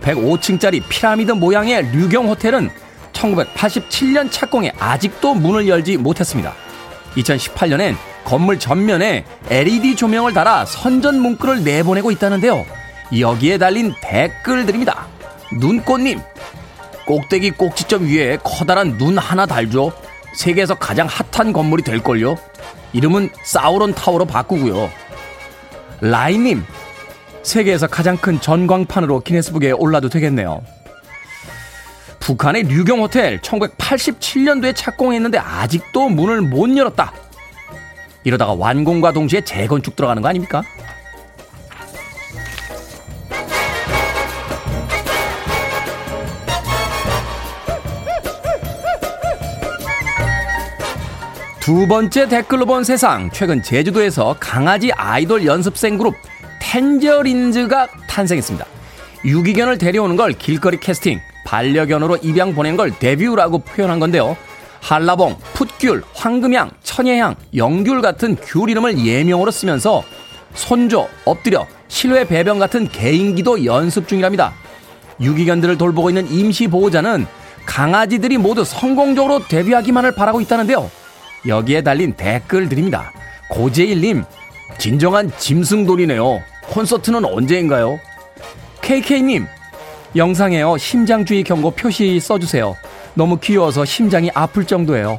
[0.02, 2.68] 105층짜리 피라미드 모양의 류경 호텔은
[3.14, 6.52] 1987년 착공에 아직도 문을 열지 못했습니다.
[7.16, 12.64] 2018년엔 건물 전면에 LED 조명을 달아 선전 문구를 내보내고 있다는데요.
[13.18, 15.06] 여기에 달린 댓글들입니다.
[15.58, 16.20] 눈꽃님,
[17.06, 19.92] 꼭대기 꼭지점 위에 커다란 눈 하나 달죠.
[20.34, 22.36] 세계에서 가장 핫한 건물이 될걸요?
[22.92, 24.90] 이름은 사우론 타워로 바꾸고요.
[26.00, 26.64] 라이님,
[27.42, 30.62] 세계에서 가장 큰 전광판으로 기네스북에 올라도 되겠네요.
[32.22, 37.12] 북한의 류경 호텔 1987년도에 착공했는데 아직도 문을 못 열었다.
[38.22, 40.62] 이러다가 완공과 동시에 재건축 들어가는 거 아닙니까?
[51.58, 53.30] 두 번째 댓글로 본 세상.
[53.32, 56.14] 최근 제주도에서 강아지 아이돌 연습생 그룹
[56.60, 58.64] 텐저린즈가 탄생했습니다.
[59.24, 64.36] 유기견을 데려오는 걸 길거리 캐스팅, 반려견으로 입양 보낸 걸 데뷔라고 표현한 건데요.
[64.80, 70.02] 한라봉, 풋귤, 황금향, 천혜향, 영귤 같은 귤 이름을 예명으로 쓰면서
[70.54, 74.52] 손조, 엎드려, 실외 배변 같은 개인기도 연습 중이랍니다.
[75.20, 77.26] 유기견들을 돌보고 있는 임시 보호자는
[77.64, 80.90] 강아지들이 모두 성공적으로 데뷔하기만을 바라고 있다는데요.
[81.46, 83.12] 여기에 달린 댓글들입니다.
[83.50, 84.24] 고재일님,
[84.78, 86.42] 진정한 짐승돌이네요.
[86.70, 88.00] 콘서트는 언제인가요?
[88.80, 89.46] KK님,
[90.14, 90.76] 영상에요.
[90.78, 92.76] 심장주의 경고 표시 써주세요.
[93.14, 95.18] 너무 귀여워서 심장이 아플 정도예요.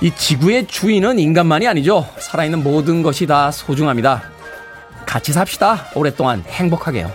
[0.00, 2.06] 이 지구의 주인은 인간만이 아니죠.
[2.18, 4.22] 살아있는 모든 것이 다 소중합니다.
[5.06, 5.86] 같이 삽시다.
[5.94, 7.10] 오랫동안 행복하게요.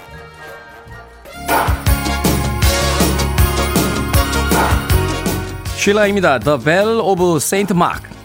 [5.75, 6.39] 쉴라입니다.
[6.39, 8.16] The Bell of Saint Mark.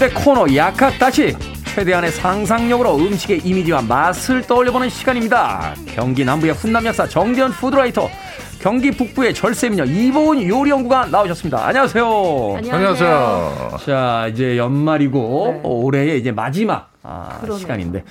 [0.00, 1.36] 요일의 코너 약학다시
[1.74, 5.74] 최대한의 상상력으로 음식의 이미지와 맛을 떠올려보는 시간입니다.
[5.86, 8.08] 경기 남부의 훈남 약사 정재현 푸드라이터,
[8.60, 11.66] 경기 북부의 절세미녀 이보은 요리연구가 나오셨습니다.
[11.66, 12.56] 안녕하세요.
[12.56, 13.76] 안녕하세요.
[13.84, 15.68] 자 이제 연말이고 네.
[15.68, 17.38] 올해의 이제 마지막 아.
[17.58, 18.02] 시간인데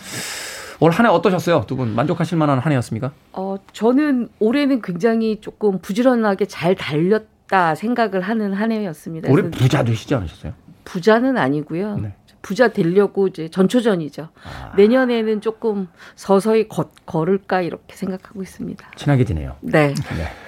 [0.80, 1.66] 올한 해 어떠셨어요?
[1.68, 3.12] 두 분 만족하실 만한 한 해였습니까?
[3.34, 9.30] 어, 저는 올해는 굉장히 조금 부지런하게 잘 달렸 다 생각을 하는 한 해였습니다.
[9.32, 10.54] 올해 부자 되시지 않으셨어요?
[10.90, 11.98] 부자는 아니고요.
[11.98, 12.16] 네.
[12.42, 14.30] 부자 되려고 이제 전초전이죠.
[14.44, 14.74] 아.
[14.78, 18.86] 내년에는 조금 서서히 걷, 걸을까 이렇게 생각하고 있습니다.
[18.96, 19.56] 친하게 지내요.
[19.62, 19.94] 네.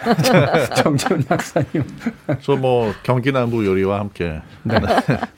[0.75, 1.83] 정재훈 약사님.
[2.41, 4.75] 저 뭐 경기 남부 요리와 함께 네.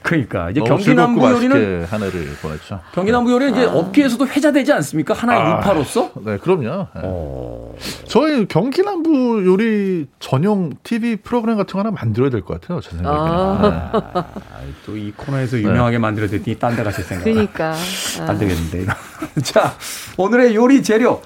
[0.01, 2.81] 그러니까 이제 너무 경기 즐겁고 남부 요리는 한 해를 보냈죠.
[2.93, 5.13] 경기 남부 요리는 이제 업계에서도 회자되지 않습니까?
[5.13, 5.57] 하나의 아.
[5.59, 6.11] 우파로서.
[6.25, 6.63] 네, 그럼요.
[6.63, 7.01] 네.
[7.03, 7.75] 어.
[8.07, 12.81] 저희 경기 남부 요리 전용 TV 프로그램 같은 거 하나 만들어야 될 것 같아요.
[12.81, 13.27] 제 생각에는.
[13.31, 14.25] 아.
[14.33, 14.73] 네.
[14.85, 17.23] 또이 코너에서 유명하게 만들어 냈더니 딴 데 가실 생각.
[17.23, 17.73] 그러니까
[18.19, 18.85] 아, 안 되겠는데.
[19.43, 19.75] 자,
[20.17, 21.21] 오늘의 요리 재료.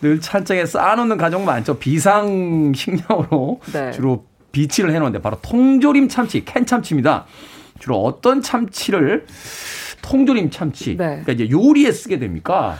[0.00, 1.78] 늘 찬장에 쌓아놓는 가정 많죠.
[1.78, 3.92] 비상 식량으로 네.
[3.92, 7.26] 주로 비치를 해놓는데 바로 통조림 참치, 캔 참치입니다.
[7.78, 9.26] 주로 어떤 참치를
[10.00, 11.22] 통조림 참치, 네.
[11.22, 12.78] 그러니까 이제 요리에 쓰게 됩니까?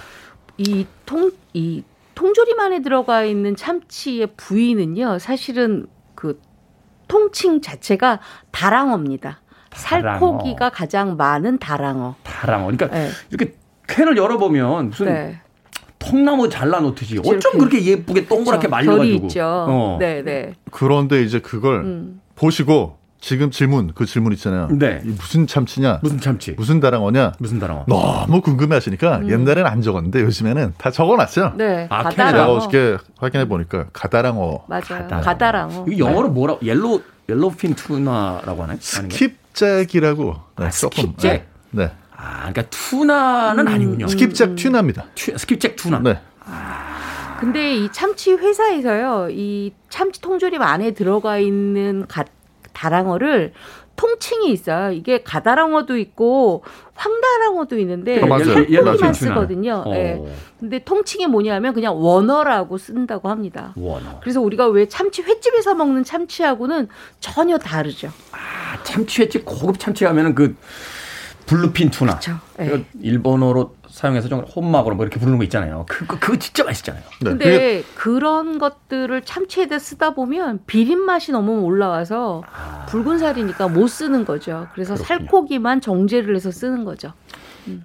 [0.56, 1.82] 이 통, 이
[2.14, 6.40] 통조림 안에 들어가 있는 참치의 부위는요, 사실은 그
[7.06, 9.42] 통칭 자체가 다랑어입니다.
[9.70, 10.18] 다랑어.
[10.18, 12.16] 살코기가 가장 많은 다랑어.
[12.22, 12.66] 다랑어.
[12.66, 13.08] 그러니까 네.
[13.30, 13.54] 이렇게
[13.88, 15.40] 캔을 열어보면 무슨 네.
[15.98, 17.58] 통나무 잘라 놓듯이 어쩜 이렇게.
[17.58, 18.90] 그렇게 예쁘게 동그랗게 그렇죠.
[18.90, 19.28] 말려가지고.
[19.42, 19.96] 어.
[20.00, 20.54] 네, 네.
[20.70, 22.20] 그런데 이제 그걸 음.
[22.36, 24.68] 보시고 지금 질문 그 질문 있잖아요.
[24.72, 25.02] 네.
[25.04, 25.98] 이 무슨 참치냐?
[26.02, 26.52] 무슨 참치?
[26.52, 27.32] 무슨 다랑어냐?
[27.38, 27.84] 무슨 다랑어?
[27.86, 31.46] 너무 궁금해하시니까 옛날에는 안 적었는데 요즘에는 다 적어놨어요.
[31.48, 31.56] 음.
[31.58, 31.86] 네.
[31.90, 32.52] 아, 제가 가다랑어.
[32.54, 34.82] 어저께 확인해 보니까 가다랑어 맞아요.
[34.88, 35.20] 가다랑어.
[35.22, 35.84] 가다랑어.
[35.88, 36.64] 이거 영어로 뭐라고?
[36.64, 38.78] yellow yellowfin tuna라고 하나요?
[38.96, 39.30] 아닌가요?
[39.54, 41.22] skipjack이라고 네, 아, 조금, skipjack?
[41.22, 41.46] 네.
[41.70, 41.90] 네.
[42.16, 44.06] 아, 그러니까 tuna는 아니군요.
[44.06, 45.06] skipjack tuna입니다.
[45.14, 46.00] tu- skipjack tuna.
[46.00, 46.20] 네.
[47.40, 52.24] 근데 이 참치 회사에서요, 이 참치 통조림 안에 들어가 있는 가,
[52.74, 53.54] 다랑어를
[54.00, 54.92] 통칭이 있어요.
[54.92, 58.20] 이게 가다랑어도 있고 황다랑어도 있는데.
[58.20, 59.12] 살코기만 yellowfin tuna.
[59.12, 59.84] 쓰거든요.
[59.86, 59.94] 어.
[59.94, 60.22] 예.
[60.58, 63.74] 근데 통칭이 뭐냐면 그냥 원어라고 쓴다고 합니다.
[63.76, 64.20] 원어.
[64.22, 66.88] 그래서 우리가 왜 참치 횟집에서 먹는 참치하고는
[67.20, 68.08] 전혀 다르죠.
[68.32, 70.56] 아, 참치 횟집 고급 참치 하면은 그
[71.50, 72.20] bluefin tuna.
[72.20, 72.38] 그렇죠.
[72.60, 72.84] 예.
[73.02, 75.84] 일본어로 사용해서 좀 本マグロ 뭐 이렇게 부르는 거 있잖아요.
[75.88, 77.02] 그거 그거 진짜 맛있잖아요.
[77.22, 77.30] 네.
[77.30, 82.44] 근데 그게 그런 것들을 참치에다 쓰다 보면 비린 맛이 너무 올라와서
[82.88, 84.68] 붉은 살이니까 못 쓰는 거죠.
[84.74, 85.06] 그래서 그렇군요.
[85.06, 87.14] 살코기만 정제를 해서 쓰는 거죠.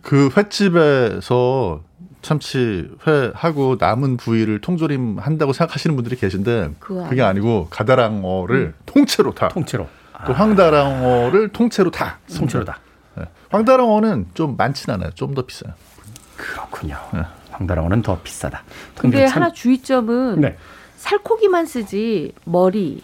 [0.04, 1.82] 그 횟집에서
[2.22, 9.48] 참치 회 하고 남은 부위를 통조림 한다고 생각하시는 분들이 계신데 그게 아니고 가다랑어를 통째로 다
[9.48, 9.88] 통째로.
[10.28, 12.80] 또 황다랑어를 통째로 다 통째로 다.
[13.18, 13.24] 네.
[13.50, 15.12] 황다랑어는 좀 많진 않아요.
[15.12, 15.74] 좀 더 비싸요.
[16.38, 16.98] 그렇군요.
[17.14, 17.22] 네.
[17.52, 18.64] 황다랑어는 더 비싸다.
[18.98, 20.58] 근데 참- 하나 주의점은 네.
[20.98, 23.02] 살코기만 쓰지 머리,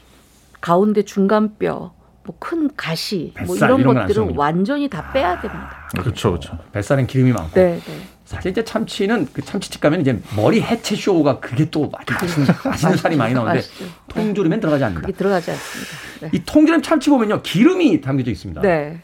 [0.60, 1.94] 가운데 중간 뼈,
[2.24, 4.36] 뭐 큰 가시, 뭐 뱃살 이런 이런 것들은.
[4.36, 5.88] 완전히 다 빼야 됩니다.
[5.98, 6.58] 그렇죠, 그렇죠.
[6.72, 7.52] 뱃살은 기름이 많고.
[7.54, 8.02] 네, 네.
[8.26, 13.16] 사실 이제 참치는 그 참치집 가면 이제 머리 해체 쇼가 그게 또 맛있는, 맛있는 살이
[13.16, 13.62] 많이 나오는데.
[14.10, 15.02] 통조림엔 들어가지 않는다.
[15.08, 15.92] 그게 들어가지 않습니다.
[16.22, 16.30] 네.
[16.34, 18.62] 이 통조림 참치 보면요 기름이 담겨져 있습니다.
[18.62, 19.02] 네.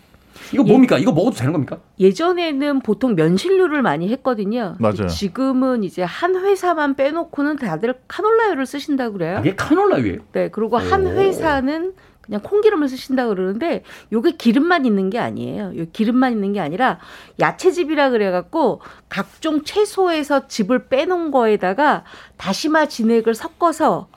[0.53, 0.97] 이거 뭡니까?
[0.97, 1.77] 이거 먹어도 되는 겁니까?
[1.99, 4.75] 예전에는 보통 면실류를 많이 했거든요.
[4.79, 5.07] 맞아요.
[5.07, 9.39] 지금은 이제 한 회사만 빼놓고는 다들 카놀라유를 쓰신다고 그래요.
[9.41, 10.19] 이게 카놀라유예요.
[10.33, 11.93] 네, 그리고 한 회사는
[12.27, 15.71] 그냥 콩기름을 쓰신다 그러는데 요게 기름만 있는 게 아니에요.
[15.77, 16.99] 요 기름만 있는 게 아니라
[17.39, 22.03] 야채즙이라 그래 갖고 각종 채소에서 즙을 빼놓은 거에다가
[22.35, 24.09] 다시마 진액을 섞어서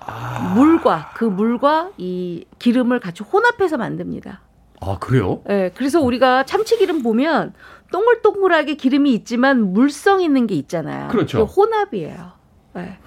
[0.57, 4.41] 물과 그 물과 이 기름을 같이 혼합해서 만듭니다.
[4.81, 5.43] 아 그래요?
[5.47, 7.53] 네, 그래서 우리가 참치기름 보면
[7.93, 11.09] 동글동글하게 기름이 있지만 물성 있는 게 있잖아요.
[11.09, 11.47] 그렇죠.
[11.47, 12.33] 그게 혼합이에요.
[12.75, 12.99] 네.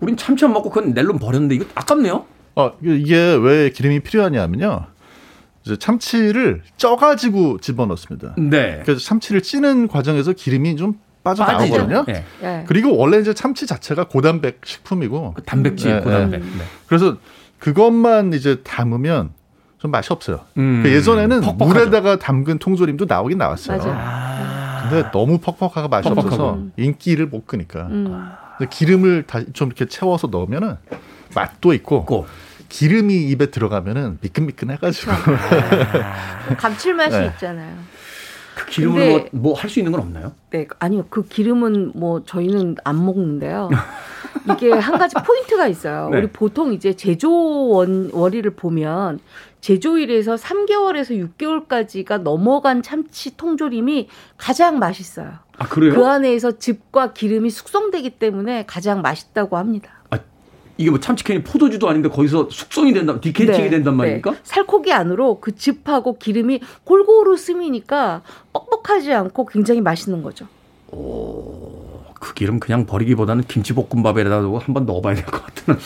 [0.00, 2.24] 우린 참치 안 먹고 그건 낼름 버렸는데 이거 아깝네요.
[2.56, 4.86] 어, 이게 왜 기름이 필요하냐면요.
[5.64, 8.34] 이제 참치를 쪄가지고 집어넣습니다.
[8.36, 8.80] 네.
[8.84, 10.98] 그래서 참치를 찌는 과정에서 기름이 좀.
[11.24, 12.04] 빠져나오거든요.
[12.08, 12.24] 네.
[12.40, 12.64] 네.
[12.66, 16.40] 그리고 원래 이제 참치 자체가 고단백 식품이고 그 단백질 네, 고단백.
[16.40, 16.46] 네.
[16.46, 16.64] 네.
[16.88, 17.16] 그래서
[17.60, 19.30] 그것만 이제 담으면
[19.82, 20.38] 좀 맛이 없어요.
[20.58, 20.82] 음.
[20.84, 21.64] 그 예전에는 퍽퍽하죠.
[21.64, 23.78] 물에다가 담근 통조림도 나오긴 나왔어요.
[23.78, 24.88] 맞아요.
[24.88, 26.20] 근데 너무 퍽퍽하고 맛이 퍽퍽하고.
[26.28, 28.28] 없어서 인기를 못 끄니까 음.
[28.58, 30.76] 근데 기름을 다시 좀 이렇게 채워서 넣으면은
[31.34, 32.26] 맛도 있고 고.
[32.68, 35.12] 기름이 입에 들어가면은 미끈미끈해가지고
[36.56, 37.26] 감칠맛이 네.
[37.34, 37.74] 있잖아요.
[38.54, 40.32] 그 기름으로 뭐 할 수 있는 건 없나요?
[40.50, 41.04] 네, 아니요.
[41.10, 43.68] 그 기름은 뭐 저희는 안 먹는데요.
[44.54, 46.08] 이게 한 가지 포인트가 있어요.
[46.12, 46.18] 네.
[46.18, 49.18] 우리 보통 이제 제조 원, 원리를 보면
[49.62, 55.30] 제조일에서 3개월에서 6개월까지가 넘어간 참치 통조림이 가장 맛있어요.
[55.56, 55.94] 아 그래요?
[55.94, 59.90] 그 안에서 즙과 기름이 숙성되기 때문에 가장 맛있다고 합니다.
[60.78, 63.98] 이게 뭐 참치캔이 포도주도 아닌데 거기서 숙성이 된다, 디케이팅이 네, 된단 네.
[63.98, 64.34] 말입니까?
[64.42, 68.22] 살코기 안으로 그 즙하고 기름이 골고루 스미니까
[68.54, 70.48] 뻑뻑하지 않고 굉장히 맛있는 거죠.
[70.90, 75.78] 그 기름 그냥 버리기보다는 김치볶음밥에다 두고 한번 넣어봐야 될 것 같다는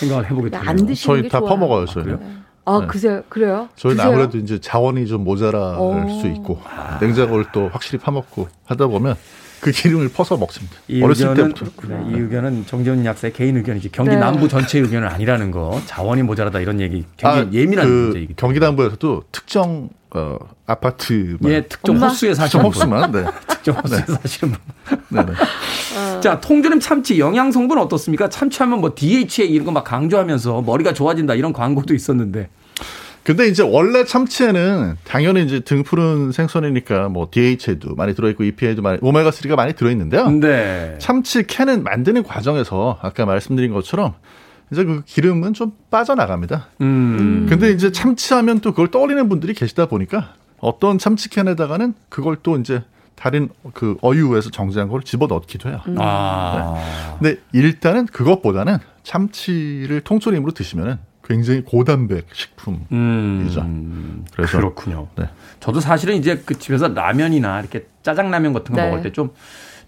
[0.00, 0.68] 생각을 해보게 되네요.
[0.68, 1.50] 안 드시는 저희 게다 좋아요.
[1.50, 1.86] 퍼먹어요.
[1.86, 2.04] 저희.
[2.04, 2.20] 그래요?
[2.66, 2.86] 아, 네.
[2.86, 3.22] 그세요?
[3.28, 3.68] 그래요?
[3.76, 4.12] 저희는 드세요?
[4.12, 6.08] 아무래도 이제 자원이 좀 모자랄 오.
[6.20, 6.60] 수 있고
[7.00, 9.16] 냉장고를 또 확실히 파먹고 하다 보면
[9.60, 10.76] 그 기름을 퍼서 먹습니다.
[10.88, 11.88] 이 어렸을 의견은 때부터.
[11.88, 14.16] 네, 이 의견은 정재훈 약사의 개인 의견이지 경기 네.
[14.16, 18.36] 남부 전체 의견은 아니라는 거 자원이 모자라다 이런 얘기 굉장히 아, 예민한 그 문제이기 때문에
[18.36, 20.36] 경기 남부에서도 특정 어,
[20.66, 22.08] 아파트만 예 특정 엄마?
[22.08, 23.24] 호수에 특정 사시는 분 흡수만 네.
[23.48, 26.20] 특정 호수에 사시는 분 네, 네.
[26.20, 28.28] 자, 통조림 참치 영양 성분 어떻습니까?
[28.28, 32.48] 참치하면 뭐 DHA 이런 거 막 강조하면서 머리가 좋아진다 이런 광고도 있었는데.
[33.24, 39.30] 근데 이제 원래 참치에는 당연히 이제 등푸른 생선이니까 뭐 DHA도 많이 들어있고 EPA도 많이 오메가
[39.30, 40.28] 3가 많이 들어있는데요.
[40.30, 40.96] 네.
[40.98, 44.12] 참치 캔은 만드는 과정에서 아까 말씀드린 것처럼
[44.70, 46.68] 이제 그 기름은 좀 빠져나갑니다.
[46.82, 47.46] 음.
[47.48, 52.82] 근데 이제 참치하면 또 그걸 떠올리는 분들이 계시다 보니까 어떤 참치 캔에다가는 그걸 또 이제
[53.14, 55.80] 다른 그 어유에서 정제한 걸 집어 넣기도 해요.
[55.98, 57.16] 아.
[57.18, 62.86] 근데 일단은 그것보다는 참치를 통조림으로 드시면은 굉장히 고단백 식품.
[62.92, 63.46] 음.
[63.48, 63.64] 이죠.
[64.34, 65.08] 그래서 그렇군요.
[65.16, 65.24] 네.
[65.60, 68.88] 저도 사실은 이제 그 집에서 라면이나 이렇게 짜장라면 같은 거 네.
[68.90, 69.30] 먹을 때 좀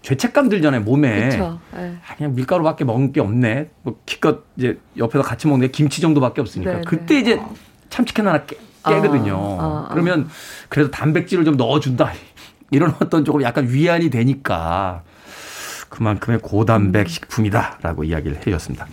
[0.03, 1.19] 죄책감 들잖아요, 몸에.
[1.29, 1.59] 그렇죠.
[1.75, 1.97] 네.
[2.07, 3.69] 아, 그냥 밀가루밖에 먹는 게 없네.
[3.83, 6.71] 뭐 기껏 이제 옆에서 같이 먹는 게 김치 정도밖에 없으니까.
[6.71, 7.19] 네, 그때 네.
[7.19, 7.41] 이제
[7.89, 8.55] 참치캔 하나 깨,
[8.87, 9.35] 깨거든요.
[9.59, 9.93] 아, 아, 아.
[9.93, 10.29] 그러면
[10.69, 12.11] 그래도 단백질을 좀 넣어준다.
[12.71, 15.03] 이런 어떤 조금 약간 위안이 되니까
[15.89, 18.87] 그만큼의 고단백 식품이다라고 이야기를 해줬습니다.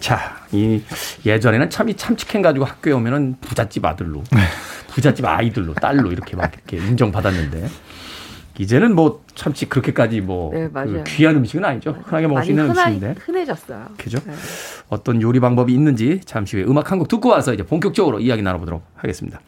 [0.00, 0.82] 자, 이
[1.24, 4.24] 예전에는 참 이 참치캔 가지고 학교에 오면은 부잣집 아들로,
[4.88, 7.68] 부잣집 아이들로, 딸로 이렇게 막 이렇게 인정받았는데
[8.58, 11.04] 이제는 뭐 참치 그렇게까지 뭐 네, 그.
[11.06, 11.96] 귀한 음식은 아니죠.
[12.04, 13.14] 흔하게 먹을 수 있는 흔하, 음식인데.
[13.20, 13.86] 흔해졌어요.
[13.96, 14.18] 그죠?
[14.26, 14.34] 네.
[14.88, 18.84] 어떤 요리 방법이 있는지 잠시 후에 음악 한 곡 듣고 와서 이제 본격적으로 이야기 나눠보도록
[18.96, 19.40] 하겠습니다.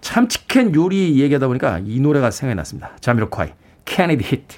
[0.00, 2.92] 참치캔 요리 얘기하다 보니까 이 노래가 생각이 났습니다.
[3.00, 3.50] 자미로콰이,
[3.86, 4.56] It Hit.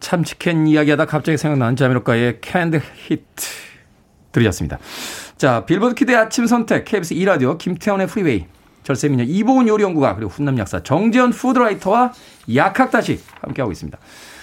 [0.00, 3.24] 참치캔 이야기하다 갑자기 생각난 자미로콰이의 It Hit
[4.32, 4.78] 들으셨습니다.
[5.36, 8.46] 자, 빌보드 키드의 아침 선택, KBS 2라디오, 김태원의 프리웨이,
[8.82, 12.12] 절세미녀 이보은 요리연구가, 그리고 훈남 약사 정재현 food writer와
[12.54, 13.98] 약학다시 함께하고 있습니다.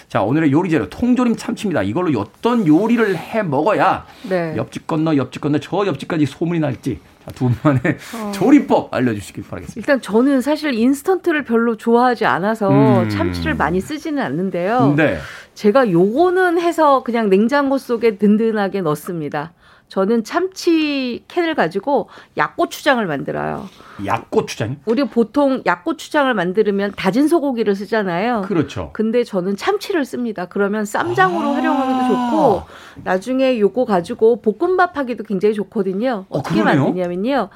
[0.07, 1.83] 자, 오늘의 요리 재료, 통조림 참치입니다.
[1.83, 4.55] 이걸로 어떤 요리를 해 먹어야 네.
[4.55, 7.97] 옆집 건너 옆집 건너 저 옆집까지 소문이 날지 자, 두 분만의
[8.33, 9.79] 조리법 알려주시길 바라겠습니다.
[9.79, 13.09] 일단 저는 사실 인스턴트를 별로 좋아하지 않아서 음.
[13.09, 14.93] 참치를 많이 쓰지는 않는데요.
[14.95, 15.17] 네.
[15.53, 19.53] 제가 요거는 해서 그냥 냉장고 속에 든든하게 넣습니다.
[19.87, 23.69] 저는 참치 캔을 가지고 약고추장을 만들어요.
[24.05, 24.77] 약고추장?
[24.85, 28.41] 우리 보통 약고추장을 만들면 다진 소고기를 쓰잖아요.
[28.41, 28.89] 그렇죠.
[28.93, 30.45] 근데 저는 참치를 씁니다.
[30.45, 31.53] 그러면 쌈장으로 아.
[31.53, 32.63] 활용하기도 좋고
[33.03, 36.25] 나중에 요거 가지고 볶음밥 하기도 굉장히 좋거든요.
[36.29, 36.83] 어, 어떻게 그러네요?
[36.85, 37.49] 만드냐면요.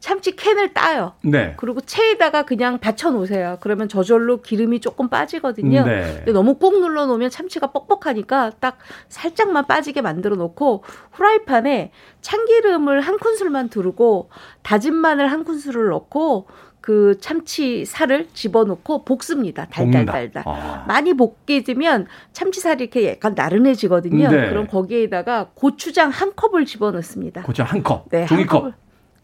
[0.00, 1.12] 참치 캔을 따요.
[1.22, 1.54] 네.
[1.56, 3.58] 그리고 체에다가 그냥 받쳐 놓으세요.
[3.60, 5.84] 그러면 저절로 기름이 조금 빠지거든요.
[5.84, 6.14] 네.
[6.18, 8.78] 근데 너무 꾹 눌러 놓으면 참치가 뻑뻑하니까 딱
[9.08, 11.90] 살짝만 빠지게 만들어 놓고 후라이팬에
[12.20, 14.30] 참기름을 한 큰술만 두르고
[14.62, 16.46] 다진 마늘 한 큰술을 넣고
[16.80, 19.66] 그 참치 살을 집어넣고 볶습니다.
[19.66, 20.44] 달달달달.
[20.46, 20.84] 아.
[20.88, 24.30] 많이 볶게 되면 참치 살이 이렇게 약간 나른해지거든요.
[24.30, 24.48] 네.
[24.48, 27.42] 그럼 거기에다가 고추장 한 컵을 집어넣습니다.
[27.42, 28.08] 고추장 한 컵.
[28.10, 28.72] 네, 한 종이컵.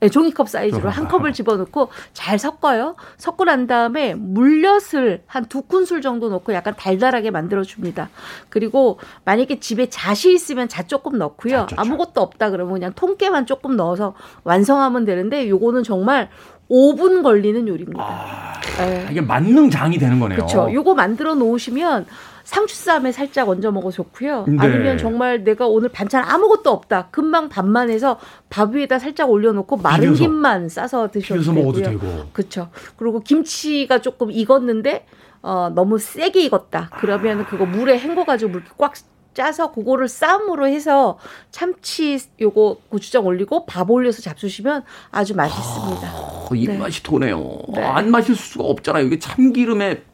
[0.00, 2.94] 네, 종이컵 사이즈로 한 컵을 집어넣고 잘 섞어요.
[3.16, 8.10] 섞고 난 다음에 물엿을 한 두 큰술 정도 넣고 약간 달달하게 만들어줍니다.
[8.48, 11.66] 그리고 만약에 집에 잣이 있으면 잣 조금 넣고요.
[11.70, 11.78] 잣.
[11.78, 16.28] 아무것도 없다 그러면 그냥 통깨만 조금 넣어서 완성하면 되는데 요거는 정말
[16.70, 18.62] 5분 걸리는 요리입니다.
[18.78, 19.04] 네.
[19.06, 20.36] 아, 이게 만능장이 되는 거네요.
[20.38, 20.68] 그렇죠.
[20.72, 22.06] 요거 만들어 놓으시면
[22.44, 24.44] 상추쌈에 살짝 얹어 먹어 좋고요.
[24.46, 24.56] 네.
[24.60, 27.08] 아니면 정말 내가 오늘 반찬 아무것도 없다.
[27.10, 28.18] 금방 밥만 해서
[28.50, 30.22] 밥 위에다 살짝 올려놓고 마른 비벼서.
[30.24, 31.64] 김만 싸서 드셔도 비벼서 되고요.
[31.64, 32.26] 먹어도 되고.
[32.32, 32.68] 그렇죠.
[32.96, 35.06] 그리고 김치가 조금 익었는데
[35.42, 36.90] 어, 너무 세게 익었다.
[36.98, 38.94] 그러면 그거 물에 헹궈가지고 물 꽉
[39.34, 41.18] 짜서 그거를 쌈으로 해서
[41.50, 46.12] 참치 요거 고추장 올리고 밥 올려서 잡수시면 아주 맛있습니다.
[46.14, 47.58] 어, 입맛이 도네요.
[47.74, 47.82] 네.
[47.82, 49.04] 안 마실 수가 없잖아요.
[49.06, 50.04] 이게 참기름에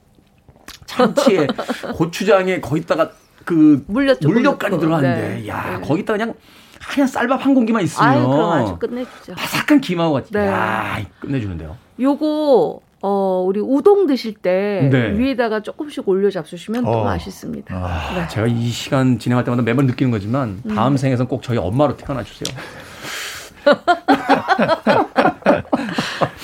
[0.86, 1.46] 참치에
[1.94, 3.10] 고추장에 거기다가
[3.44, 4.80] 그 물엿 좀 물엿까지 넣고.
[4.80, 5.48] 들어가는데 네.
[5.48, 5.86] 야 네.
[5.86, 6.34] 거기다가 그냥
[6.80, 9.34] 하얀 쌀밥 한 공기만 있으면 아유, 그럼 아주 끝내주죠.
[9.34, 10.46] 바삭한 김하고 같이 네.
[10.46, 11.76] 야 끝내주는데요.
[12.00, 15.16] 요거 어 우리 우동 드실 때 네.
[15.18, 17.04] 위에다가 조금씩 올려 잡수시면 또 어.
[17.04, 17.74] 맛있습니다.
[17.74, 18.28] 아, 네.
[18.28, 20.74] 제가 이 시간 진행할 때마다 매번 느끼는 거지만 음.
[20.74, 22.54] 다음 생에선 꼭 저희 엄마로 태어나 주세요.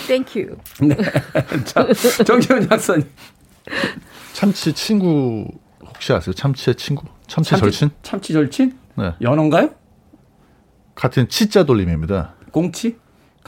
[0.06, 0.56] thank you.
[0.82, 0.96] 네.
[1.64, 1.86] 자,
[2.24, 3.04] 정지현 약사님.
[4.36, 5.46] 참치 친구
[5.82, 6.34] 혹시 아세요?
[6.34, 7.06] 참치의 친구?
[7.26, 7.88] 참치, 절친?
[8.02, 8.76] 참치 절친?
[8.96, 9.12] 네.
[9.22, 9.70] 연어인가요?
[10.94, 12.34] 같은 치자 돌림입니다.
[12.52, 12.98] 꽁치?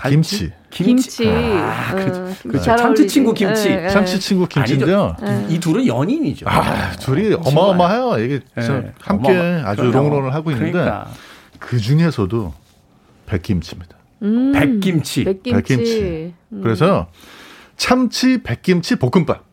[0.08, 0.50] 김치.
[0.70, 1.28] 김치.
[1.28, 2.04] 아, 어, 그,
[2.40, 3.08] 김치 그잘 참치 어울리지.
[3.08, 3.68] 친구 김치.
[3.68, 3.88] 예, 예.
[3.90, 5.14] 참치 친구 김치인데요.
[5.50, 6.46] 이, 이 둘은 연인이죠.
[6.48, 8.24] 아, 둘이 어마어마해요.
[8.24, 8.92] 이게 네.
[8.98, 10.08] 함께 어마어마- 아주 그럼요.
[10.08, 11.10] 롱런을 하고 있는데 그러니까.
[11.58, 12.54] 그 중에서도
[13.26, 13.94] 백김치입니다.
[14.22, 15.24] 음, 백김치.
[15.24, 15.52] 백김치.
[15.52, 16.34] 백김치.
[16.52, 16.60] 음.
[16.62, 17.08] 그래서
[17.76, 19.44] 참치 백김치 볶음밥.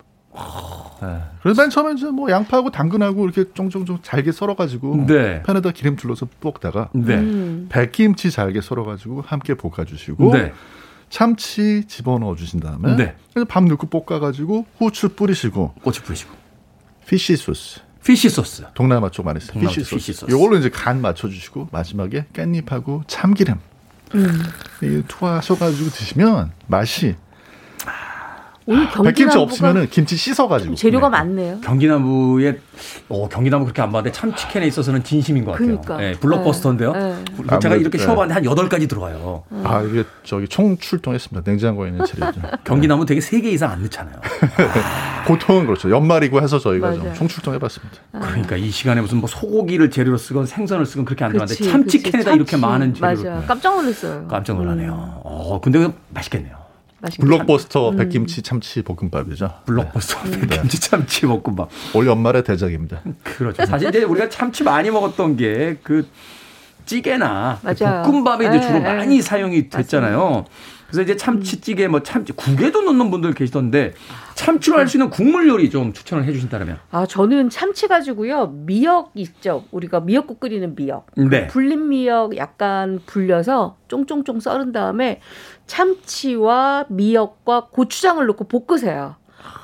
[1.01, 1.21] 네.
[1.41, 5.43] 그래서 맨 처음에 이제 뭐 양파하고 당근하고 이렇게 쫑쫑쫑 잘게 썰어가지고 네.
[5.43, 7.15] 팬에다 기름 둘러서 볶다가 네.
[7.15, 7.67] 음.
[7.69, 10.53] 백김치 잘게 썰어가지고 함께 볶아주시고 네.
[11.09, 13.15] 참치 집어넣어 주신 다음에 네.
[13.33, 16.33] 그래서 밥 넣고 볶아가지고 후추 뿌리시고 고추 뿌리시고.
[17.07, 18.63] fish sauce fish sauce.
[18.73, 20.13] 동남아 쪽 많이 fish 쪽 소스.
[20.13, 20.31] 소스.
[20.31, 23.59] 요걸로 이제 간 맞춰주시고 마지막에 깻잎하고 참기름
[24.15, 24.43] 음.
[24.83, 27.15] 이 투하셔가지고 드시면 맛이
[28.67, 31.11] 오늘 백김치 경기남부가 없으면은 김치 씻어가지고 재료가 네.
[31.11, 31.59] 많네요.
[31.61, 32.57] 경기나무에
[33.09, 35.79] 어, 경기나무 그렇게 안 봤는데 참치캔에 있어서는 진심인 것 같아요.
[35.81, 36.03] 그러니까.
[36.03, 36.93] 예, 블록버스터인데요.
[36.93, 36.99] 네.
[37.37, 38.03] 제가 아무래도, 이렇게 네.
[38.03, 39.43] 쉬어봤는데 한 여덟 가지 들어가요.
[39.63, 41.49] 아 이게 저기 총 출동했습니다.
[41.49, 42.41] 냉장고에 있는 재료죠.
[42.65, 44.15] 경기나무 되게 세 개 이상 안 넣잖아요.
[45.27, 45.91] 보통은 그렇죠.
[45.91, 47.01] 연말이고 해서 저희가 맞아요.
[47.03, 47.97] 좀 총출동해봤습니다.
[48.13, 52.35] 그러니까 이 시간에 무슨 뭐 소고기를 재료로 쓰건 생선을 쓰건 그렇게 안 들어가는데 참치캔에다 그치.
[52.35, 52.65] 이렇게 참치.
[52.65, 53.39] 많은 재료를 맞아.
[53.41, 53.45] 네.
[53.45, 54.27] 깜짝 놀랐어요.
[54.27, 54.91] 깜짝 놀라네요.
[54.91, 56.64] 음, 어, 근데 맛있겠네요.
[57.19, 57.97] 블록버스터 음.
[57.97, 59.51] 백김치 참치 볶음밥이죠.
[59.65, 60.39] 블록버스터 네.
[60.47, 61.69] 백김치 참치 볶음밥.
[61.93, 63.01] 올 연말의 대작입니다.
[63.23, 63.65] 그렇죠.
[63.65, 66.07] 사실 이제 우리가 참치 많이 먹었던 게 그
[66.85, 68.03] 찌개나 그 맞아요.
[68.03, 68.79] 볶음밥에 이제 예, 주로 예.
[68.81, 70.45] 많이 사용이 됐잖아요.
[70.95, 73.93] 그래서 이제 참치찌개 뭐 참치 국에도 넣는 분들 계시던데
[74.35, 76.77] 참치로 할 수 있는 국물 요리 좀 추천을 해주신다면.
[76.91, 78.47] 아, 저는 참치 가지고요.
[78.65, 79.65] 미역 있죠.
[79.71, 81.07] 우리가 미역국 끓이는 미역.
[81.17, 81.47] 네.
[81.47, 85.19] 불린 미역 약간 불려서 쫑쫑쫑 썰은 다음에
[85.67, 89.15] 참치와 미역과 고추장을 넣고 볶으세요.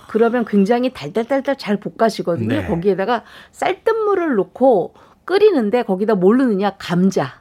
[0.09, 2.47] 그러면 굉장히 달달달달 잘 볶아지거든요.
[2.47, 2.67] 네.
[2.67, 6.71] 거기에다가 쌀뜨물을 넣고 끓이는데 거기다 뭘 넣느냐?
[6.77, 7.40] 감자.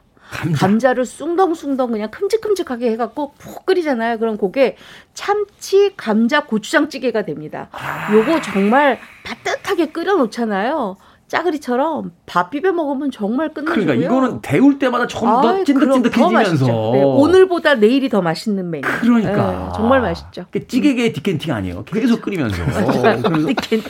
[0.54, 0.92] 감자.
[0.92, 4.18] 를 숭덩숭덩 그냥 큼직큼직하게 해갖고 푹 끓이잖아요.
[4.18, 4.76] 그럼 그게
[5.14, 7.68] 참치 감자 고추장찌개가 됩니다.
[8.12, 10.96] 요거 정말 따뜻하게 끓여 놓잖아요.
[11.30, 13.86] 짜글이처럼 밥 비벼 먹으면 정말 끝내주고요.
[13.86, 16.66] 그러니까 이거는 데울 때마다 조금 더 찐득찐득해지면서.
[16.66, 18.82] 네, 오늘보다 내일이 더 맛있는 메뉴.
[18.82, 20.46] 그러니까 네, 정말 맛있죠.
[20.50, 21.84] 그 찌개계 디켄팅 아니에요.
[21.84, 22.56] 계속 끓이면서
[23.46, 23.80] 이렇게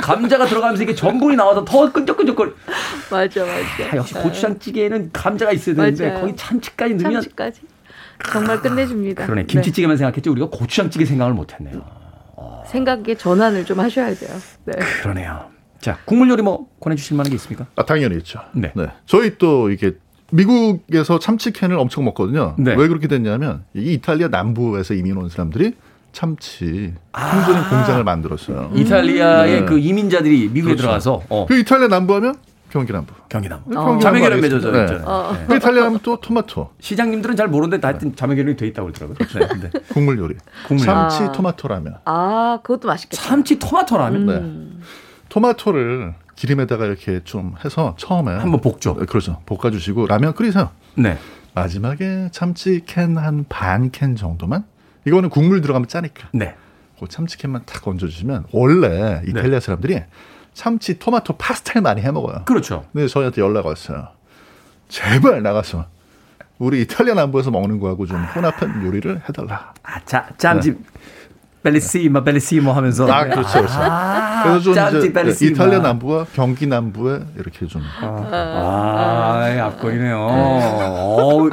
[0.00, 2.52] 감자가 들어가면서 이게 전분이 나와서 더 끈적끈적거리.
[3.10, 3.92] 맞아 맞아.
[3.92, 6.20] 아, 역시 고추장 찌개에는 감자가 있어야 되는데 맞아요.
[6.22, 7.60] 거기 참치까지 넣으면 참치까지
[8.32, 9.26] 정말 끝내줍니다.
[9.26, 11.76] 그러네 김치찌개만 생각했지 우리가 고추장찌개 생각을 못했네요.
[11.76, 11.82] 네.
[12.68, 14.30] 생각에 전환을 좀 하셔야 돼요.
[14.64, 14.72] 네.
[15.02, 15.57] 그러네요.
[15.80, 17.66] 자, 국물 요리 뭐 권해주실 만한 게 있습니까?
[17.76, 18.40] 아, 당연히 있죠.
[18.52, 18.72] 네.
[19.06, 19.92] 저희 또 이게
[20.30, 22.54] 미국에서 참치캔을 엄청 먹거든요.
[22.58, 22.74] 네.
[22.74, 25.74] 왜 그렇게 됐냐면 이 이탈리아 남부에서 이민 온 사람들이
[26.12, 26.64] 참치
[27.12, 27.68] 통조림 아.
[27.70, 28.72] 공장을 만들었어요.
[28.74, 29.66] 이탈리아의 네.
[29.66, 30.82] 그 이민자들이 미국에 그렇죠.
[30.82, 32.34] 들어가서 어, 그 이탈리아 남부하면
[32.70, 33.14] 경기 남부.
[33.30, 33.62] 경기남.
[33.72, 34.82] 경기 자매결연 남부 맺어져 네.
[34.82, 35.06] 있잖아요.
[35.06, 35.32] 어.
[35.32, 35.44] 네.
[35.46, 39.48] 그 이탈리아 하면 또 토마토, 시장님들은 잘 모르는데 하여튼 자매결연이 돼 있다고 그러더라고요.
[39.60, 39.70] 네.
[39.70, 39.80] 네.
[39.88, 40.34] 국물 요리,
[40.66, 41.32] 국물 참치 아.
[41.32, 41.94] 토마토 라면.
[42.04, 43.22] 아, 그것도 맛있겠다.
[43.22, 44.84] 참치 토마토 라면 네.
[45.28, 48.96] 토마토를 기름에다가 이렇게 좀 해서 처음에 한번 볶죠.
[48.98, 49.40] 네, 그렇죠.
[49.46, 50.70] 볶아주시고 라면 끓이세요.
[50.94, 51.18] 네.
[51.54, 54.64] 마지막에 참치 캔 한 반 캔 정도만.
[55.04, 56.28] 이거는 국물 들어가면 짜니까.
[56.32, 56.54] 네.
[57.00, 60.02] 그 참치캔만 탁 얹어주시면 원래 이탈리아 사람들이
[60.52, 62.44] 참치 토마토 파스타를 많이 해 먹어요.
[62.44, 62.84] 그렇죠.
[62.92, 64.08] 근데 저희한테 연락 왔어요.
[64.88, 65.86] 제발 나가서
[66.58, 69.72] 우리 이탈리아 남부에서 먹는 거하고 좀 혼합한 요리를 해달라.
[69.84, 70.78] 아, 자, 짬집
[71.62, 73.74] 벨리시마 벨리시모 하면서 아 그렇죠, 그렇죠.
[73.78, 75.50] 아, 그래서 좀 짬집 이제 벨리시마.
[75.50, 80.16] 이탈리아 남부와 경기 남부에 이렇게 좀 아, 앞거리네요.
[80.20, 81.48] 어,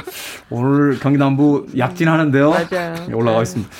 [0.50, 2.50] 오늘 경기 남부 약진하는데요.
[2.52, 2.96] 맞아요.
[3.14, 3.72] 올라가 있습니다.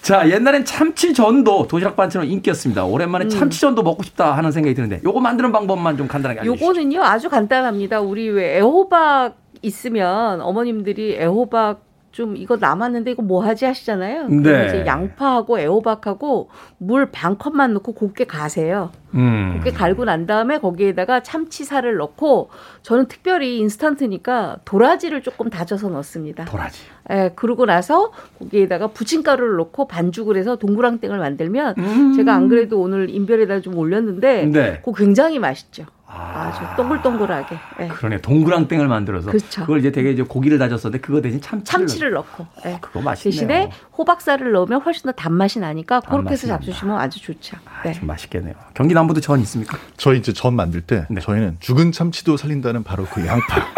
[0.00, 2.84] 자, 옛날엔 참치 전도 도시락 반찬으로 인기였습니다.
[2.84, 6.64] 오랜만에 참치 전도 먹고 싶다 하는 생각이 드는데 요거 만드는 방법만 좀 간단하게 알려주시죠.
[6.64, 8.00] 요거는요 아주 간단합니다.
[8.00, 11.83] 우리 왜 애호박 있으면 어머님들이 애호박
[12.14, 14.28] 좀 이거 남았는데 이거 뭐 하지 하시잖아요.
[14.28, 14.66] 그럼 네.
[14.68, 16.48] 이제 양파하고 애호박하고
[16.78, 18.92] 물 반 컵만 넣고 곱게 가세요.
[19.14, 19.54] 음.
[19.56, 22.50] 곱게 갈고 난 다음에 거기에다가 참치살을 넣고
[22.82, 26.44] 저는 특별히 인스턴트니까 도라지를 조금 다져서 넣습니다.
[26.44, 26.82] 도라지.
[27.10, 31.74] 예, 그러고 나서 거기에다가 부침가루를 넣고 반죽을 해서 동그랑땡을 만들면
[32.16, 34.76] 제가 안 그래도 오늘 인별에다 좀 올렸는데 네.
[34.84, 35.86] 그거 굉장히 맛있죠.
[36.16, 36.52] 아.
[36.52, 37.58] 아주 동글동글하게.
[37.80, 37.88] 예.
[37.88, 38.18] 그러네.
[38.20, 39.62] 동그랑땡을 만들어서 그렇죠.
[39.62, 42.46] 그걸 이제 되게 이제 고기를 다졌었는데 그거 대신 참치를, 참치를 넣고.
[42.66, 42.70] 예.
[42.72, 43.30] 넣- 그거 맛있네요.
[43.32, 47.56] 대신에 호박살을 넣으면 훨씬 더 단맛이 나니까 그렇게 해서 잡수시면 아주 좋죠.
[47.66, 47.92] 아, 네.
[47.92, 48.54] 좀 맛있겠네요.
[48.74, 49.76] 경기 남부도 전 있습니까?
[49.96, 51.20] 저희 이제 전 만들 때 네.
[51.20, 53.64] 저희는 죽은 참치도 살린다는 바로 그 양파.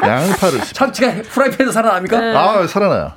[0.00, 2.16] 양파를 참치가 프라이팬에서 살아납니까?
[2.18, 3.12] 아 살아나요.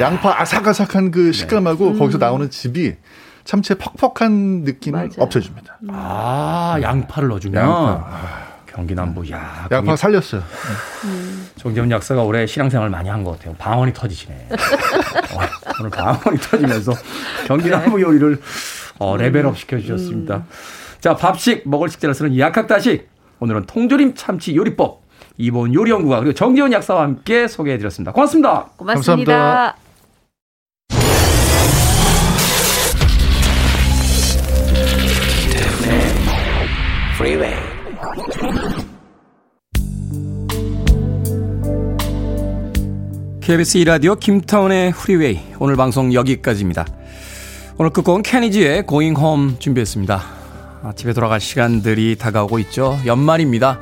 [0.00, 2.94] 양파 아삭아삭한 그 식감하고 거기서 나오는 즙이
[3.44, 5.10] 참치의 퍽퍽한 느낌을 맞아요.
[5.18, 5.78] 없애줍니다.
[5.88, 8.44] 아, 양파를 넣어주면 양파.
[8.66, 10.42] 경기 남부 야 양파 경기- 살렸어요.
[11.56, 13.54] 정재훈 약사가 올해 신앙생활 많이 한 것 같아요.
[13.58, 14.48] 방언이 터지시네.
[14.50, 15.38] 어,
[15.80, 16.92] 오늘 방언이 터지면서
[17.46, 18.40] 경기 남부 요리를
[18.98, 20.44] 어, 레벨업 시켜주셨습니다.
[21.00, 23.08] 자, 밥식, 먹을 식재를 쓰는 약학다식.
[23.40, 25.02] 오늘은 통조림 참치 요리법.
[25.36, 28.12] 이본 요리연구가 그리고 정재훈 약사와 함께 소개해드렸습니다.
[28.12, 28.66] 고맙습니다.
[28.76, 29.32] 고맙습니다.
[29.32, 29.83] 감사합니다.
[43.44, 45.38] KBS 2라디오 김타운의 프리웨이.
[45.58, 46.86] 오늘 방송 여기까지입니다.
[47.76, 50.22] 오늘 끝곡은 케니지의 Going Home 준비했습니다.
[50.82, 52.98] 아, 집에 돌아갈 시간들이 다가오고 있죠.
[53.04, 53.80] 연말입니다.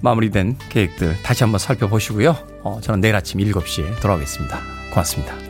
[0.00, 2.34] 마무리된 계획들 다시 한번 살펴보시고요.
[2.62, 4.58] 어, 저는 내일 아침 7시에 돌아오겠습니다.
[4.88, 5.45] 고맙습니다.